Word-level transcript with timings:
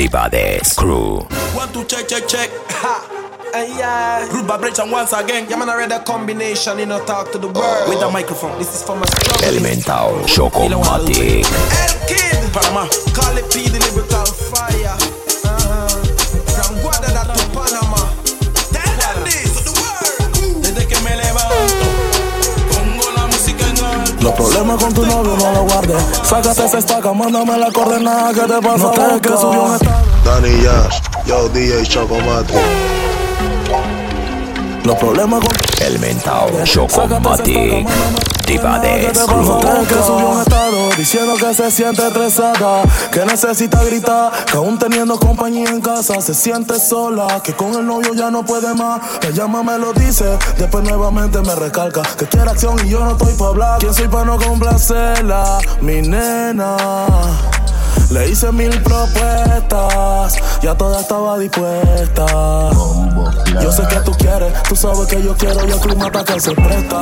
Divades 0.00 0.72
Crew. 0.72 1.18
One, 1.52 1.70
two, 1.74 1.84
check, 1.84 2.08
check, 2.08 2.26
check. 2.26 2.48
Ha. 2.70 3.52
And 3.54 3.68
yeah. 3.76 4.32
Root 4.32 4.46
vibration 4.46 4.90
once 4.90 5.12
again. 5.12 5.46
Yeah, 5.50 5.56
man, 5.56 5.68
I 5.68 5.76
read 5.76 5.92
a 5.92 6.02
combination, 6.02 6.78
you 6.78 6.86
know, 6.86 7.04
talk 7.04 7.30
to 7.32 7.38
the 7.38 7.48
world. 7.48 7.86
With 7.86 8.00
the 8.00 8.10
microphone. 8.10 8.56
This 8.56 8.74
is 8.74 8.82
for 8.82 8.96
my 8.96 9.04
struggle. 9.04 9.46
Elemental 9.46 10.24
Chocomatic. 10.24 11.44
El 11.44 12.08
Kid. 12.08 12.52
Panama. 12.54 12.88
Call 13.12 13.36
it 13.36 13.52
P, 13.52 13.68
the 13.68 13.78
lyrical 13.92 14.24
fire. 14.24 15.29
Los 24.20 24.32
problemas 24.34 24.82
con 24.82 24.92
tu 24.92 25.06
novio 25.06 25.36
no 25.36 25.52
los 25.52 25.72
guardes. 25.72 26.02
Sácate 26.22 26.64
esa 26.66 26.78
estaca, 26.78 27.12
mándame 27.12 27.56
la 27.56 27.70
coordenada 27.70 28.32
que 28.34 28.40
te 28.40 28.60
pasa. 28.60 28.84
No 28.84 29.20
que 29.20 29.28
subió 29.28 29.62
un 29.62 29.74
estado. 29.74 30.02
Danny 30.24 30.62
Yash, 30.62 31.00
yo 31.26 31.48
DJ 31.48 31.82
Chocomate. 31.84 32.54
Los 34.84 34.96
problemas 34.96 35.40
con 35.40 35.86
Elemental 35.86 36.64
Chocomatic. 36.64 37.46
Divades 37.54 37.86
Crew. 38.58 38.80
te 38.80 39.94
que 39.94 40.02
subió 40.02 40.28
un 40.30 40.40
estado 40.40 40.90
diciendo 40.96 41.34
que 41.34 41.54
se 41.54 41.70
siente 41.70 42.06
estresada, 42.06 42.82
que 43.12 43.24
necesita 43.24 43.82
gritar, 43.84 44.32
que 44.46 44.56
aún 44.56 44.78
teniendo 44.78 45.18
compañía 45.18 45.70
en 45.70 45.80
casa 45.80 46.20
se 46.20 46.34
siente 46.34 46.78
sola, 46.80 47.40
que 47.42 47.52
con 47.54 47.74
el 47.74 47.86
novio 47.86 48.14
ya 48.14 48.30
no 48.30 48.44
puede 48.44 48.74
más. 48.74 49.00
Me 49.22 49.32
llama, 49.32 49.62
me 49.62 49.78
lo 49.78 49.92
dice, 49.92 50.38
después 50.58 50.84
nuevamente 50.84 51.40
me 51.40 51.54
recalca 51.54 52.02
que 52.18 52.26
quiere 52.26 52.50
acción 52.50 52.76
y 52.84 52.88
yo 52.88 53.00
no 53.04 53.12
estoy 53.12 53.34
para 53.34 53.50
hablar. 53.50 53.78
¿Quién 53.78 53.94
soy 53.94 54.08
para 54.08 54.24
no 54.24 54.38
complacerla? 54.38 55.58
Mi 55.80 56.02
nena. 56.02 56.76
Le 58.10 58.28
hice 58.28 58.50
mil 58.50 58.82
propuestas, 58.82 60.36
ya 60.60 60.74
toda 60.74 61.00
estaba 61.00 61.38
dispuesta. 61.38 62.26
Yo 63.62 63.70
sé 63.70 63.82
que 63.88 64.00
tú 64.00 64.12
quieres, 64.12 64.52
tú 64.64 64.74
sabes 64.74 65.06
que 65.06 65.22
yo 65.22 65.36
quiero 65.36 65.66
y 65.68 65.70
el 65.70 65.78
clima 65.78 66.06
está 66.06 66.24
que 66.24 66.40
se 66.40 66.52
presta. 66.52 67.00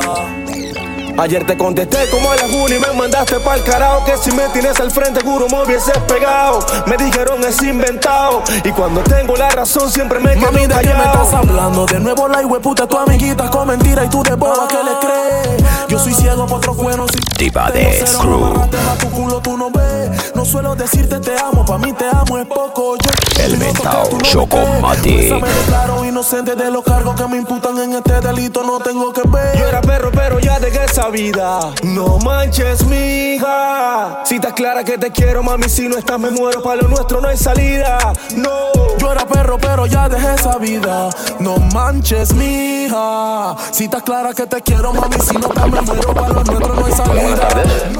Ayer 1.19 1.45
te 1.45 1.57
contesté 1.57 2.09
como 2.11 2.31
a 2.31 2.35
la 2.37 2.45
una 2.45 2.75
y 2.75 2.79
me 2.79 2.93
mandaste 2.93 3.41
pa'l 3.41 3.61
carajo 3.61 4.05
Que 4.05 4.17
si 4.17 4.31
me 4.31 4.47
tienes 4.53 4.79
al 4.79 4.89
frente 4.89 5.19
juro 5.21 5.49
me 5.49 5.63
hubieses 5.63 5.97
pegado 6.07 6.65
Me 6.85 6.95
dijeron 6.95 7.43
es 7.43 7.61
inventado 7.61 8.41
Y 8.63 8.71
cuando 8.71 9.01
tengo 9.01 9.35
la 9.35 9.49
razón 9.49 9.91
siempre 9.91 10.19
me 10.19 10.35
quedo 10.35 10.43
Mami, 10.43 10.65
¿de 10.65 10.75
qué 10.79 10.93
me 10.93 11.03
estás 11.03 11.33
hablando? 11.33 11.85
De 11.87 11.99
nuevo 11.99 12.25
la 12.29 12.39
hueputa, 12.39 12.87
tu 12.87 12.97
amiguita 12.97 13.49
con 13.49 13.67
mentira 13.67 14.05
y 14.05 14.09
tú 14.09 14.23
de 14.23 14.35
boba 14.35 14.65
que 14.69 14.77
le 14.77 14.99
crees. 15.01 15.68
Yo 15.89 15.97
soy 15.97 16.13
ciego 16.13 16.45
por 16.45 16.59
otros 16.59 16.77
y 17.15 17.43
Diva 17.43 17.71
de 17.71 18.05
Screw. 18.05 18.69
tu 18.99 19.09
culo, 19.09 19.41
tú 19.41 19.57
no 19.57 19.71
ves. 19.71 20.35
No 20.35 20.45
suelo 20.45 20.75
decirte 20.75 21.19
te 21.19 21.37
amo, 21.37 21.65
pa' 21.65 21.77
mí 21.77 21.91
te 21.93 22.05
amo 22.05 22.37
es 22.37 22.45
poco. 22.47 22.95
Yo 22.97 23.43
El 23.43 23.57
mentao 23.57 24.07
no 24.11 24.17
me 24.17 24.23
Chocomatic. 24.23 25.41
me 25.41 25.49
declaro 25.49 26.05
inocente 26.05 26.55
de 26.55 26.69
los 26.69 26.83
cargos 26.83 27.15
que 27.15 27.27
me 27.27 27.37
imputan 27.37 27.77
en 27.79 27.93
este 27.93 28.21
delito, 28.21 28.63
no 28.63 28.79
tengo 28.79 29.11
que 29.11 29.21
ver. 29.27 29.57
Yo 29.57 29.67
era 29.67 29.81
perro 29.81 30.11
pero 30.11 30.39
ya 30.39 30.59
dejé 30.59 30.85
esa 30.85 31.09
vida 31.09 31.59
No 31.83 32.17
manches 32.19 32.85
mija 32.85 34.21
Si 34.25 34.35
estás 34.35 34.53
clara 34.53 34.83
que 34.83 34.97
te 34.97 35.11
quiero 35.11 35.43
mami 35.43 35.69
Si 35.69 35.87
no 35.87 35.97
estás 35.97 36.19
me 36.19 36.29
muero 36.31 36.61
para 36.61 36.81
lo 36.81 36.87
nuestro 36.87 37.21
no 37.21 37.27
hay 37.27 37.37
salida 37.37 37.97
No 38.35 38.71
Yo 38.99 39.11
era 39.11 39.25
perro, 39.25 39.57
pero 39.57 39.85
ya 39.85 40.09
dejé 40.09 40.33
esa 40.35 40.57
vida. 40.57 41.09
No 41.39 41.57
manches, 41.73 42.33
mija. 42.33 43.55
Si 43.71 43.85
estás 43.85 44.03
clara 44.03 44.33
que 44.33 44.45
te 44.45 44.61
quiero, 44.61 44.91
mami, 44.93 45.15
si 45.21 45.37
no 45.37 45.47
te 45.47 45.65
me 45.67 45.78
muero, 45.81 46.13
para 46.13 46.27
los 46.29 46.45
nuestros 46.45 46.77
no 46.77 46.85
hay 46.85 46.91
salida. 46.91 47.47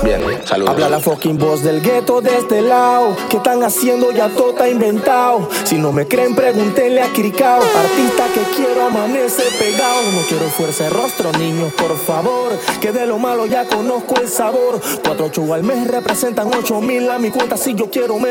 Bien, 0.03 0.21
saludos. 0.45 0.71
Habla 0.71 0.89
la 0.89 0.99
fucking 0.99 1.37
voz 1.37 1.61
del 1.61 1.81
gueto 1.81 2.21
de 2.21 2.37
este 2.37 2.61
lado. 2.61 3.15
¿Qué 3.29 3.37
están 3.37 3.63
haciendo? 3.63 4.11
Ya 4.11 4.29
todo 4.29 4.51
está 4.51 4.69
inventado. 4.69 5.49
Si 5.63 5.77
no 5.77 5.91
me 5.91 6.07
creen, 6.07 6.35
pregúntenle 6.35 7.01
a 7.01 7.11
Kirikao. 7.11 7.61
Artista 7.61 8.25
que 8.33 8.41
quiero 8.55 8.85
amanece 8.85 9.43
pegado. 9.59 10.11
No 10.13 10.21
quiero 10.27 10.45
fuerza 10.49 10.85
de 10.85 10.89
rostro, 10.91 11.31
niños, 11.33 11.73
por 11.73 11.97
favor. 11.97 12.57
Que 12.79 12.91
de 12.91 13.05
lo 13.05 13.19
malo 13.19 13.45
ya 13.45 13.65
conozco 13.65 14.15
el 14.21 14.29
sabor. 14.29 14.79
Cuatro 15.03 15.25
ocho 15.25 15.53
al 15.53 15.63
mes 15.63 15.87
representan 15.87 16.49
ocho 16.57 16.79
mil 16.81 17.09
a 17.09 17.19
mi 17.19 17.29
cuenta. 17.29 17.57
Si 17.57 17.75
yo 17.75 17.89
quiero, 17.89 18.17
me. 18.19 18.29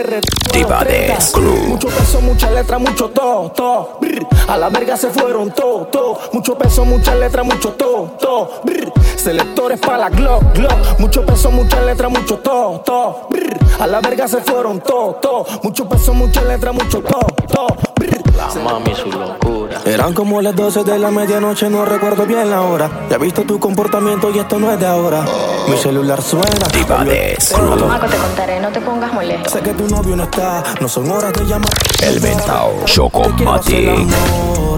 Diva 0.53 0.85
de. 0.85 1.15
Mucho 1.67 1.89
peso, 1.89 2.21
mucha 2.21 2.51
letra, 2.51 2.79
mucho 2.79 3.11
to, 3.11 3.53
to. 3.55 3.99
brr. 4.01 4.27
A 4.49 4.57
la 4.57 4.69
verga 4.69 4.97
se 4.97 5.11
fueron 5.11 5.51
to, 5.53 5.89
to. 5.93 6.19
Mucho 6.33 6.57
peso, 6.57 6.85
mucha 6.85 7.15
letra, 7.15 7.43
mucho 7.43 7.73
to, 7.73 8.17
to. 8.21 8.61
brr. 8.65 8.93
Selectores 9.38 9.78
para 9.78 9.99
la 9.99 10.09
Glock, 10.09 10.43
Glock. 10.53 10.99
Mucho 10.99 11.25
peso, 11.25 11.53
mucha 11.53 11.81
letra, 11.82 12.09
mucho 12.09 12.38
to, 12.38 12.82
to. 12.84 13.28
brr. 13.31 13.56
A 13.78 13.87
la 13.87 14.00
verga 14.00 14.26
se 14.26 14.38
fueron 14.38 14.81
to, 14.81 15.16
to. 15.22 15.47
Mucho 15.62 15.88
peso, 15.88 16.12
mucha 16.12 16.43
letra, 16.43 16.72
mucho 16.72 17.00
to, 17.00 17.21
to. 17.47 17.66
brr. 17.94 18.19
Mami, 18.65 18.93
su 18.97 19.09
locura. 19.09 19.81
Eran 19.84 20.12
como 20.12 20.43
las 20.43 20.56
12 20.56 20.82
de 20.82 20.99
la 20.99 21.12
medianoche, 21.12 21.71
no 21.71 21.84
recuerdo 21.84 22.26
bien 22.26 22.50
la 22.50 22.62
hora. 22.62 23.06
Ya 23.09 23.15
he 23.15 23.19
visto 23.21 23.43
tu 23.43 23.60
comportamiento 23.60 24.28
y 24.34 24.41
esto 24.41 24.59
no 24.59 24.72
es 24.72 24.81
de 24.81 24.87
ahora. 24.87 25.25
Mi 25.69 25.76
celular 25.76 26.20
suena. 26.20 26.66
Diva 26.72 27.05
de. 27.05 27.38
Maco, 27.87 28.06
te 28.06 28.16
contaré, 28.16 28.59
no 28.60 28.70
te 28.70 28.81
pongas 28.81 29.12
molesto. 29.12 29.50
Sé 29.50 29.60
que 29.60 29.72
tu 29.75 29.87
novio 29.87 30.16
no 30.16 30.25
está, 30.25 30.65
no 30.81 30.88
son 30.88 31.09
horas 31.12 31.32
de 31.32 31.44
llamar. 31.44 31.70
El 32.03 32.16
hacer 32.16 32.84
Chocomatic. 32.87 33.88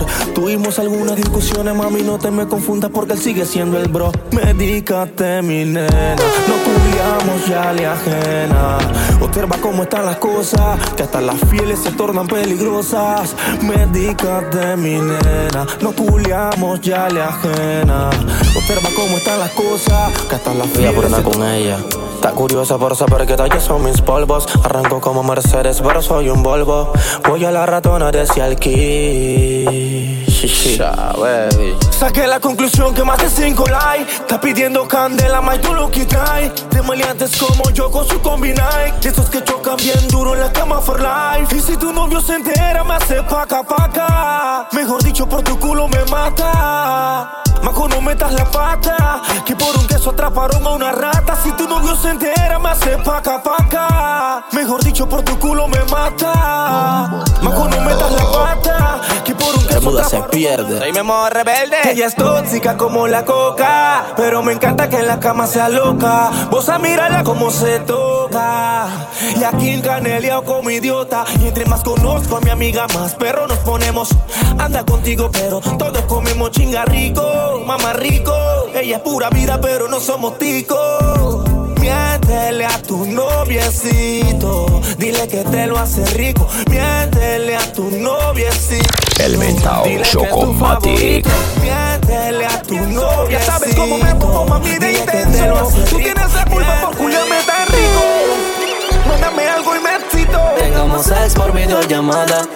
Amor. 0.01 0.35
Tuvimos 0.35 0.79
algunas 0.79 1.17
discusiones, 1.17 1.75
mami, 1.75 2.03
no 2.03 2.19
te 2.19 2.31
me 2.31 2.47
confundas 2.47 2.91
porque 2.93 3.15
él 3.15 3.19
sigue 3.19 3.45
siendo 3.45 3.79
el 3.79 3.89
bro. 3.89 4.13
Medícate, 4.33 5.43
mi 5.43 5.65
nena. 5.65 6.17
No 6.17 6.55
culiamos 6.65 7.47
ya 7.47 7.73
le 7.73 7.87
ajena. 7.87 8.79
Observa 9.21 9.57
cómo 9.61 9.83
están 9.83 10.07
las 10.07 10.17
cosas, 10.17 10.79
que 10.97 11.03
hasta 11.03 11.21
las 11.21 11.37
fieles 11.51 11.79
se 11.79 11.93
tornan 11.93 12.27
peligrosas. 12.27 13.35
Medícate, 13.63 14.77
mi 14.77 14.95
nena. 14.95 15.67
No 15.81 15.93
culiamos 15.93 16.81
ya 16.81 17.09
le 17.09 17.23
ajena. 17.23 18.11
Observa 18.57 18.89
cómo 18.95 19.19
están 19.19 19.39
las 19.39 19.51
cosas, 19.51 20.13
que 20.29 20.35
hasta 20.35 20.55
las 20.55 20.73
Voy 20.73 20.85
a 20.85 20.91
fieles 20.91 20.95
por 20.95 21.07
una 21.07 21.17
se 21.17 21.23
con 21.23 21.45
ella. 21.45 21.79
Está 22.21 22.33
curiosa 22.33 22.77
por 22.77 22.95
saber 22.95 23.27
qué 23.27 23.35
talles 23.35 23.65
son 23.65 23.83
mis 23.83 24.03
polvos. 24.03 24.47
Arranco 24.63 25.01
como 25.01 25.23
Mercedes, 25.23 25.81
pero 25.81 26.03
soy 26.03 26.29
un 26.29 26.43
Volvo. 26.43 26.93
Voy 27.27 27.47
a 27.47 27.51
la 27.51 27.65
ratona 27.65 28.11
desde 28.13 28.43
aquí. 28.43 30.23
Saqué 31.91 32.27
la 32.27 32.39
conclusión 32.39 32.95
que 32.95 33.05
más 33.05 33.17
de 33.19 33.29
5 33.31 33.65
likes 33.67 34.13
Está 34.13 34.41
pidiendo 34.41 34.87
candela, 34.89 35.41
más 35.41 35.61
tú 35.61 35.75
lo 35.75 35.91
que 35.91 36.07
trae 36.07 36.51
De 36.71 36.81
maleantes 36.81 37.37
como 37.37 37.71
yo 37.71 37.91
con 37.91 38.07
su 38.09 38.21
combi 38.21 38.49
Nike 38.49 39.01
De 39.03 39.09
esos 39.11 39.29
que 39.29 39.45
chocan 39.45 39.77
bien 39.77 40.09
duro 40.09 40.35
en 40.35 40.41
la 40.41 40.53
cama 40.53 40.81
for 40.81 41.01
life. 41.01 41.55
Y 41.57 41.61
si 41.61 41.77
tu 41.77 41.93
novio 41.93 42.21
se 42.21 42.35
entera 42.35 42.85
me 42.85 42.95
hace 42.95 43.23
paca 43.23 43.63
paca. 43.63 44.69
Mejor 44.73 45.03
dicho 45.03 45.27
por 45.27 45.43
tu 45.43 45.59
culo 45.59 45.89
me 45.89 46.05
mata. 46.07 47.43
Majo 47.63 47.89
no 47.89 48.01
metas 48.01 48.33
la 48.33 48.45
pata. 48.45 49.23
Que 49.45 49.57
por 49.57 49.77
un 49.77 49.87
queso 49.87 50.11
atraparon 50.11 50.67
a 50.67 50.71
una 50.71 50.93
rata. 50.93 51.37
Si 51.37 51.51
novio 51.51 51.70
se 52.01 52.09
entera 52.09 52.59
me 52.59 52.69
hace 52.71 52.97
paca 52.99 53.43
paca 53.43 54.45
Mejor 54.53 54.83
dicho 54.83 55.09
por 55.09 55.23
tu 55.23 55.39
culo 55.39 55.69
me 55.69 55.83
mata 55.85 57.23
Majo 57.43 57.69
no 57.69 57.81
metas 57.81 58.13
la 58.13 58.33
pata 58.33 59.01
Que 59.25 59.35
por 59.35 59.55
un 59.55 59.67
queso 59.67 59.81
muda 59.83 60.05
se 60.05 60.21
pierde. 60.25 60.79
Soy 60.79 60.93
mi 60.93 61.03
modo 61.03 61.31
rebelde. 61.31 61.77
Ella 61.91 62.07
es 62.07 62.15
tóxica 62.15 62.77
como 62.77 63.07
la 63.07 63.25
coca. 63.25 64.05
Pero 64.17 64.43
me 64.43 64.53
encanta 64.53 64.89
que 64.89 64.97
en 64.97 65.07
la 65.07 65.21
cama 65.21 65.47
sea 65.47 65.69
loca. 65.69 66.31
Vos 66.51 66.69
a 66.69 66.79
mirarla 66.79 67.23
como 67.25 67.51
se 67.51 67.81
toca. 67.81 68.89
Y 69.39 69.45
aquí 69.45 69.71
en 69.71 69.81
Canelia 69.81 70.41
como 70.43 70.71
idiota. 70.71 71.25
Y 71.41 71.49
entre 71.49 71.65
más 71.67 71.83
conozco 71.83 72.37
a 72.37 72.41
mi 72.41 72.51
amiga, 72.51 72.87
más 72.95 73.15
perro 73.15 73.47
nos 73.47 73.59
ponemos. 73.59 74.11
Anda 74.59 74.85
contigo, 74.85 75.31
pero 75.33 75.61
todos 75.61 76.03
comemos 76.03 76.51
chinga 76.51 76.85
rico. 76.85 77.63
Mamá 77.67 77.93
rico. 77.93 78.35
Ella 78.75 78.97
es 78.97 79.03
pura 79.03 79.31
vida, 79.31 79.61
pero 79.61 79.89
no 79.89 80.01
somos 80.01 80.39
ticos. 80.39 81.70
Miéntele 81.81 82.67
a 82.67 82.83
tu 82.83 83.07
noviecito, 83.07 84.83
dile 84.99 85.27
que 85.29 85.43
te 85.45 85.67
lo 85.67 85.79
hace 85.79 86.05
rico. 86.17 86.47
Miéntele 86.69 87.57
a 87.57 87.73
tu 87.73 87.91
noviecito. 87.91 88.89
El 89.19 89.39
mentao 89.39 89.85
Chocomatic. 90.03 91.27
Miéntele 91.61 92.47
a 92.47 92.63
tu 92.63 92.77
noviecito. 92.77 93.31
Ya 93.31 93.41
sabes 93.41 93.75
cómo 93.75 93.99
me 93.99 94.15
pongo, 94.15 94.45
mami, 94.45 94.79
de 94.79 94.93
intenso. 94.93 95.73
Tú 95.89 95.97
tienes 95.97 96.35
la 96.35 96.45
culpa 96.45 96.81
por 96.83 96.97
culiarme 96.97 97.37
tan 97.47 97.67
rico. 97.69 99.09
Mándame 99.09 99.49
algo 99.49 99.77
y 99.77 99.81
me 99.81 99.97
excito. 99.97 100.39
Tengo 100.59 100.77
hagamos 100.77 101.07
sex 101.07 101.35
por 101.35 101.53
videollamada. 101.53 102.47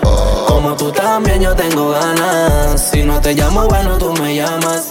Como 0.46 0.76
tú 0.76 0.92
también 0.92 1.40
yo 1.40 1.54
tengo 1.54 1.90
ganas. 1.90 2.90
Si 2.90 3.02
no 3.02 3.20
te 3.20 3.34
llamo, 3.34 3.66
bueno, 3.68 3.98
tú 3.98 4.12
me 4.20 4.34
llamas. 4.34 4.90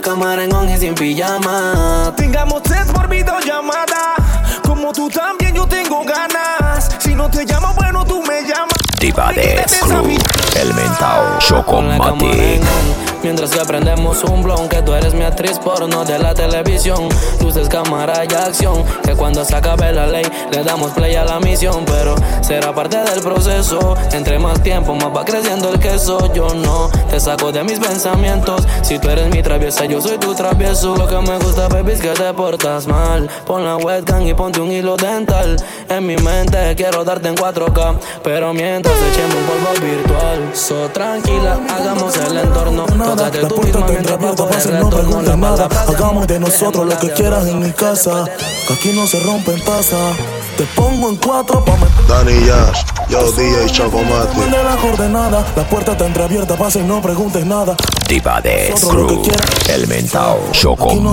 La 0.00 0.04
cámara 0.04 0.44
en 0.44 0.54
on 0.54 0.66
y 0.66 0.78
sin 0.78 0.94
pijama. 0.94 2.14
Tengamos 2.16 2.62
sex 2.66 2.90
por 2.90 3.06
videollamada. 3.06 4.14
Como 4.62 4.94
tú 4.94 5.10
también 5.10 5.54
yo 5.54 5.66
tengo 5.66 6.02
ganas. 6.04 6.88
Si 7.00 7.14
no 7.14 7.28
te 7.28 7.44
llamo, 7.44 7.74
bueno, 7.74 8.06
tú 8.06 8.22
me 8.22 8.40
llamas. 8.40 8.78
Diva 8.98 9.30
de 9.34 9.62
Screw, 9.68 10.16
el 10.58 10.72
mentao 10.72 11.38
Chocomatic. 11.40 13.09
Mientras 13.22 13.50
que 13.50 13.60
prendemos 13.64 14.24
un 14.24 14.42
blon 14.42 14.68
Que 14.68 14.82
tú 14.82 14.94
eres 14.94 15.14
mi 15.14 15.22
actriz 15.22 15.58
porno 15.58 16.04
de 16.04 16.18
la 16.18 16.34
televisión. 16.34 17.08
Luces, 17.40 17.68
cámara 17.68 18.24
y 18.24 18.34
acción 18.34 18.84
Que 19.02 19.14
cuando 19.14 19.44
se 19.44 19.54
acabe 19.54 19.92
la 19.92 20.06
ley 20.06 20.24
Le 20.50 20.62
damos 20.64 20.92
play 20.92 21.14
a 21.16 21.24
la 21.24 21.38
misión. 21.40 21.84
Pero 21.84 22.14
será 22.40 22.74
parte 22.74 22.98
del 22.98 23.20
proceso 23.20 23.96
Entre 24.12 24.38
más 24.38 24.62
tiempo 24.62 24.94
más 24.94 25.14
va 25.14 25.24
creciendo 25.24 25.70
el 25.70 25.78
queso. 25.78 26.32
Yo 26.32 26.54
no 26.54 26.90
te 27.10 27.20
saco 27.20 27.52
de 27.52 27.62
mis 27.64 27.78
pensamientos. 27.78 28.66
Si 28.82 28.98
tú 28.98 29.10
eres 29.10 29.28
mi 29.34 29.42
traviesa 29.42 29.84
yo 29.84 30.00
soy 30.00 30.18
tu 30.18 30.34
travieso. 30.34 30.96
Lo 30.96 31.06
que 31.06 31.18
me 31.18 31.38
gusta 31.38 31.68
baby 31.68 31.92
es 31.92 32.00
que 32.00 32.10
te 32.10 32.32
portas 32.32 32.86
mal. 32.86 33.28
Pon 33.46 33.64
la 33.64 33.76
webcam 33.76 34.26
y 34.26 34.34
ponte 34.34 34.60
un 34.60 34.72
hilo 34.72 34.96
dental. 34.96 35.56
En 35.88 36.06
mi 36.06 36.16
mente 36.16 36.74
quiero 36.76 37.04
darte 37.04 37.28
en 37.28 37.36
4K 37.36 37.98
Pero 38.22 38.52
mientras 38.54 38.94
echemos 38.96 39.34
un 39.34 39.44
polvo 39.46 39.86
virtual. 39.86 40.50
So 40.54 40.88
tranquila, 40.90 41.58
hagamos 41.68 42.16
el 42.16 42.38
entorno 42.38 42.86
Nada, 43.16 43.30
la 43.42 43.48
puerta 43.48 43.78
mientras 43.78 43.98
entreabierta, 43.98 44.44
pago 44.44 44.48
el 44.48 44.54
pase, 44.54 44.72
no 44.72 45.22
La 45.22 45.36
nada. 45.36 45.68
Hagamos 45.88 46.26
de 46.26 46.38
nosotros 46.38 46.86
lo 46.86 46.98
que 46.98 47.12
quieras 47.12 47.46
en 47.46 47.58
mi 47.58 47.72
casa. 47.72 48.24
Que 48.66 48.74
aquí 48.74 48.92
no 48.94 49.06
se 49.06 49.20
rompen 49.20 49.62
tazas. 49.64 50.16
Te 50.56 50.64
pongo 50.76 51.08
en 51.08 51.16
cuatro 51.16 51.64
pa' 51.64 51.76
meter 51.76 52.06
Danny 52.06 52.44
Yash, 52.44 52.82
yo 53.08 53.32
DJ 53.32 53.66
Chocomati. 53.70 54.40
de 54.40 54.62
la 54.62 54.76
coordenada. 54.76 55.44
La 55.56 55.68
puerta 55.68 55.92
está 55.92 56.06
entreabierta, 56.06 56.56
pase 56.56 56.80
y 56.80 56.82
no 56.82 57.00
preguntes 57.00 57.46
nada. 57.46 57.76
Diva 58.08 58.40
de 58.42 58.74
quieras. 59.22 59.68
el 59.70 59.86
mentao 59.88 60.40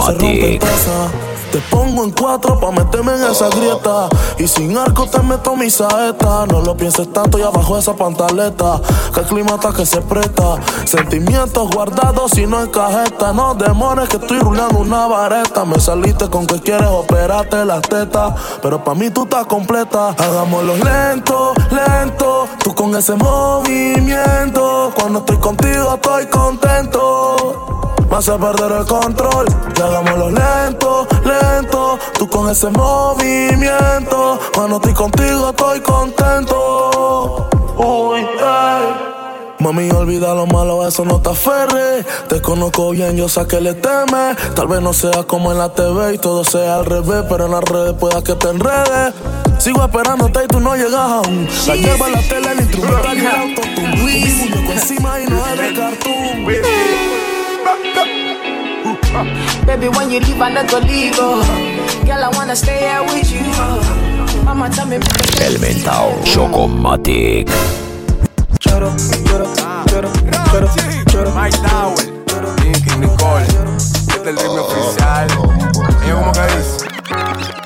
Aquí 0.08 0.60
Te 1.52 1.60
pongo 1.70 2.04
en 2.04 2.12
cuatro 2.12 2.60
pa' 2.60 2.72
meterme 2.72 3.16
en 3.16 3.24
esa 3.24 3.48
grieta. 3.50 4.10
Y 4.38 4.48
sin 4.48 4.78
arco 4.78 5.08
te 5.08 5.20
meto 5.22 5.56
mi 5.56 5.70
saeta. 5.70 6.46
No 6.46 6.62
lo 6.62 6.76
pienses 6.76 7.12
tanto 7.14 7.40
y 7.40 7.42
abajo 7.42 7.78
esa 7.78 7.96
pantaleta. 7.96 8.82
Que 9.14 9.22
clima 9.22 9.56
está 9.56 9.72
que 9.72 9.86
se 9.86 10.02
presta. 10.02 10.58
Sentimientos 10.86 11.70
guardados 11.70 12.38
y 12.38 12.46
no 12.46 12.62
en 12.62 12.70
cajeta. 12.70 13.32
No 13.34 13.56
demores 13.56 14.10
que 14.10 14.18
estoy 14.18 14.40
rulando 14.40 14.80
una 14.80 15.08
vareta. 15.08 15.64
Me 15.64 15.80
saliste 15.80 16.30
con 16.30 16.46
que 16.46 16.60
quieres 16.60 16.90
operarte 16.90 17.64
las 17.64 17.82
tetas. 17.82 18.34
Pero 18.62 18.84
pa' 18.84 18.94
mí 18.96 19.10
tú 19.10 19.24
estás 19.24 19.46
completa. 19.46 20.10
Hagámoslo 20.10 20.76
lento, 20.78 21.54
lento. 21.72 22.48
Tú 22.64 22.76
con 22.76 22.96
ese 22.96 23.16
movimiento. 23.16 24.92
Cuando 24.96 25.20
estoy 25.20 25.38
contigo 25.38 25.96
estoy 25.96 26.26
contento. 26.28 27.97
Me 28.10 28.18
hace 28.18 28.32
perder 28.34 28.72
el 28.72 28.86
control. 28.86 29.48
Y 29.76 29.82
hagámoslo 29.82 30.30
lento, 30.32 31.08
lento. 31.24 32.00
Tú 32.18 32.30
con 32.30 32.50
ese 32.50 32.70
movimiento. 32.70 34.40
Cuando 34.54 34.78
estoy 34.78 34.94
contigo 34.94 35.50
estoy 35.50 35.80
contento. 35.82 37.50
Uy. 37.78 38.28
Mami, 39.60 39.90
olvida 39.90 40.36
lo 40.36 40.46
malo, 40.46 40.88
eso 40.88 41.04
no 41.04 41.20
te 41.20 41.32
aferre. 41.32 42.06
Te 42.30 42.42
conozco 42.42 42.92
bien, 42.92 43.18
yo 43.18 43.28
sé 43.28 43.46
que 43.48 43.60
le 43.60 43.74
temes. 43.74 44.38
Tal 44.56 44.68
vez 44.68 44.82
no 44.82 44.94
sea 44.94 45.24
como 45.24 45.52
en 45.52 45.58
la 45.58 45.74
TV 45.74 46.14
y 46.14 46.18
todo 46.20 46.44
sea 46.46 46.76
al 46.76 46.86
revés, 46.86 47.26
pero 47.28 47.48
en 47.48 47.52
las 47.52 47.64
redes 47.64 47.94
pueda 47.94 48.24
que 48.24 48.36
te 48.36 48.50
enredes. 48.50 49.14
Sigo 49.58 49.84
esperándote 49.84 50.44
y 50.44 50.48
tú 50.48 50.60
no 50.60 50.76
llegas 50.76 50.94
aún. 50.96 51.48
La 51.66 51.76
lleva 51.76 52.08
la 52.08 52.22
tele, 52.22 52.52
el 52.52 52.60
instrumental 52.62 53.18
y 53.18 53.20
el 53.20 53.28
autotune. 53.28 54.58
Un 54.64 54.72
encima 54.72 55.20
y 55.20 55.26
no 55.26 55.46
es 55.48 55.58
de 55.60 55.74
cartoon. 55.74 57.17
Baby, 59.66 59.90
when 59.90 60.12
you 60.12 60.20
leave, 60.20 60.42
I 60.42 60.50
not 60.54 60.70
go 60.70 60.80
leave. 60.80 61.16
Oh. 61.18 61.42
Girl, 62.06 62.24
I 62.24 62.30
wanna 62.38 62.56
stay 62.56 62.80
here 62.80 63.02
with 63.04 63.32
you. 63.32 63.42
Oh. 63.56 64.42
Mama, 64.46 64.70
tell 64.70 64.86
me. 64.86 64.98
El 65.42 65.58
mentao 65.60 66.14
Chocomatic. 66.24 67.50
Choro, 68.60 68.94
choro, 69.26 69.46
choro, 69.88 70.12
choro, 70.52 70.70
choro. 71.10 71.32
Mike 71.34 71.58
Nicky 72.64 72.96
Nicole. 73.00 73.44
Este 73.44 74.22
es 74.22 74.28
el 74.28 74.38
ritmo 74.38 74.62
oficial. 74.62 75.28
Ella 76.04 76.16
como 76.16 76.32
que 76.32 76.42
dice. 76.42 76.77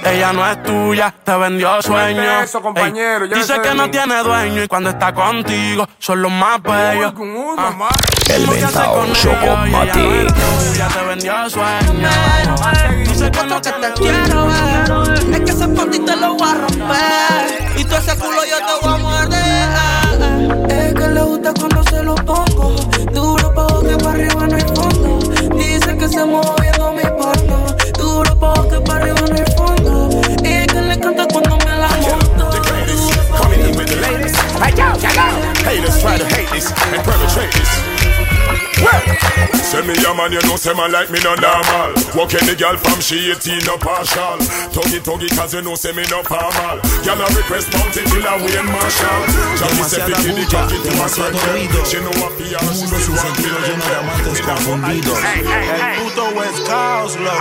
Ella 0.03 0.33
no 0.33 0.49
es 0.49 0.63
tuya, 0.63 1.13
te 1.23 1.37
vendió 1.37 1.81
sueño. 1.81 2.41
eso, 2.41 2.61
compañero, 2.61 3.25
Ey, 3.25 3.29
llévese 3.29 3.53
dice 3.53 3.61
que 3.61 3.71
mí. 3.71 3.77
no 3.77 3.89
tiene 3.91 4.23
dueño 4.23 4.63
y 4.63 4.67
cuando 4.67 4.89
está 4.89 5.13
contigo 5.13 5.87
son 5.99 6.21
los 6.21 6.31
más 6.31 6.61
bellos. 6.61 7.13
Ah. 7.57 7.89
El 8.29 8.47
mentao 8.47 9.05
Chocomatic. 9.13 10.33
Ya 10.75 10.87
te 10.87 11.05
vendió 11.05 11.49
sueño. 11.49 12.09
Dice 13.05 13.31
que 13.31 13.43
no 13.43 13.61
que 13.61 13.71
te 13.71 13.91
quiero 13.93 14.47
ver. 14.47 15.33
Es 15.33 15.39
que 15.41 15.51
ese 15.51 15.67
panty 15.67 15.99
te 15.99 16.15
lo 16.15 16.33
voy 16.33 16.49
a 16.49 16.53
romper. 16.55 17.77
Y 17.77 17.83
todo 17.85 17.97
ese 17.97 18.17
culo 18.17 18.41
yo 18.49 18.57
te 18.57 18.85
voy 18.87 18.93
a 18.93 18.97
morder. 18.97 20.69
Es 20.69 20.93
que 20.93 21.07
le 21.07 21.21
gusta 21.21 21.53
cuando 21.59 21.83
se 21.83 22.03
lo 22.03 22.15
pongo. 22.15 22.75
Duro 23.11 23.53
pa' 23.53 23.87
que 23.87 23.95
para 23.97 24.09
arriba 24.11 24.47
no 24.47 24.55
hay 24.55 24.61
fondo. 24.75 25.19
Dice 25.57 25.97
que 25.97 26.07
se 26.07 26.25
moviendo 26.25 26.60
Haters 35.01 36.01
try 36.01 36.17
to 36.17 36.25
hate 36.25 36.49
this 36.51 36.69
and 36.71 37.03
perpetrate 37.03 37.51
this. 37.53 37.71
Well, 38.81 39.51
Send 39.71 39.87
me 39.87 39.95
a 40.03 40.11
man, 40.13 40.33
you 40.33 40.41
know, 40.51 40.57
say 40.59 40.73
man 40.73 40.91
like 40.91 41.09
me 41.11 41.19
no 41.23 41.31
normal. 41.39 41.95
Walking 42.11 42.43
the 42.43 42.59
girl 42.59 42.75
from 42.75 42.99
she 42.99 43.31
18 43.31 43.63
no 43.63 43.77
partial. 43.79 44.35
Tuggy 44.75 44.99
tuggy, 44.99 45.31
cause 45.31 45.53
you 45.55 45.61
know, 45.61 45.75
say 45.79 45.95
me 45.95 46.03
no 46.11 46.19
formal. 46.27 46.75
Girl, 47.07 47.15
I 47.15 47.27
request 47.31 47.71
mountain 47.71 48.03
till 48.03 48.19
I 48.19 48.35
Wayne 48.35 48.67
Marshall. 48.67 49.21
Jackie 49.55 49.87
say 49.87 50.03
fi 50.03 50.11
kill 50.19 50.35
the 50.35 50.43
cocky 50.51 50.75
to 50.75 50.91
my 50.99 51.07
circle. 51.07 51.39
She 51.87 52.03
know 52.03 52.11
what 52.19 52.35
PR, 52.35 52.59
she 52.67 52.83
say 52.83 52.99
you 52.99 53.15
want 53.15 53.31
me 53.39 53.47
lleno 53.47 53.85
de 53.87 53.95
amantes 53.95 54.41
confundidos. 54.43 55.19
El 55.23 56.03
puto 56.03 56.25
West 56.35 56.59
Coast, 56.67 57.15
loco. 57.23 57.39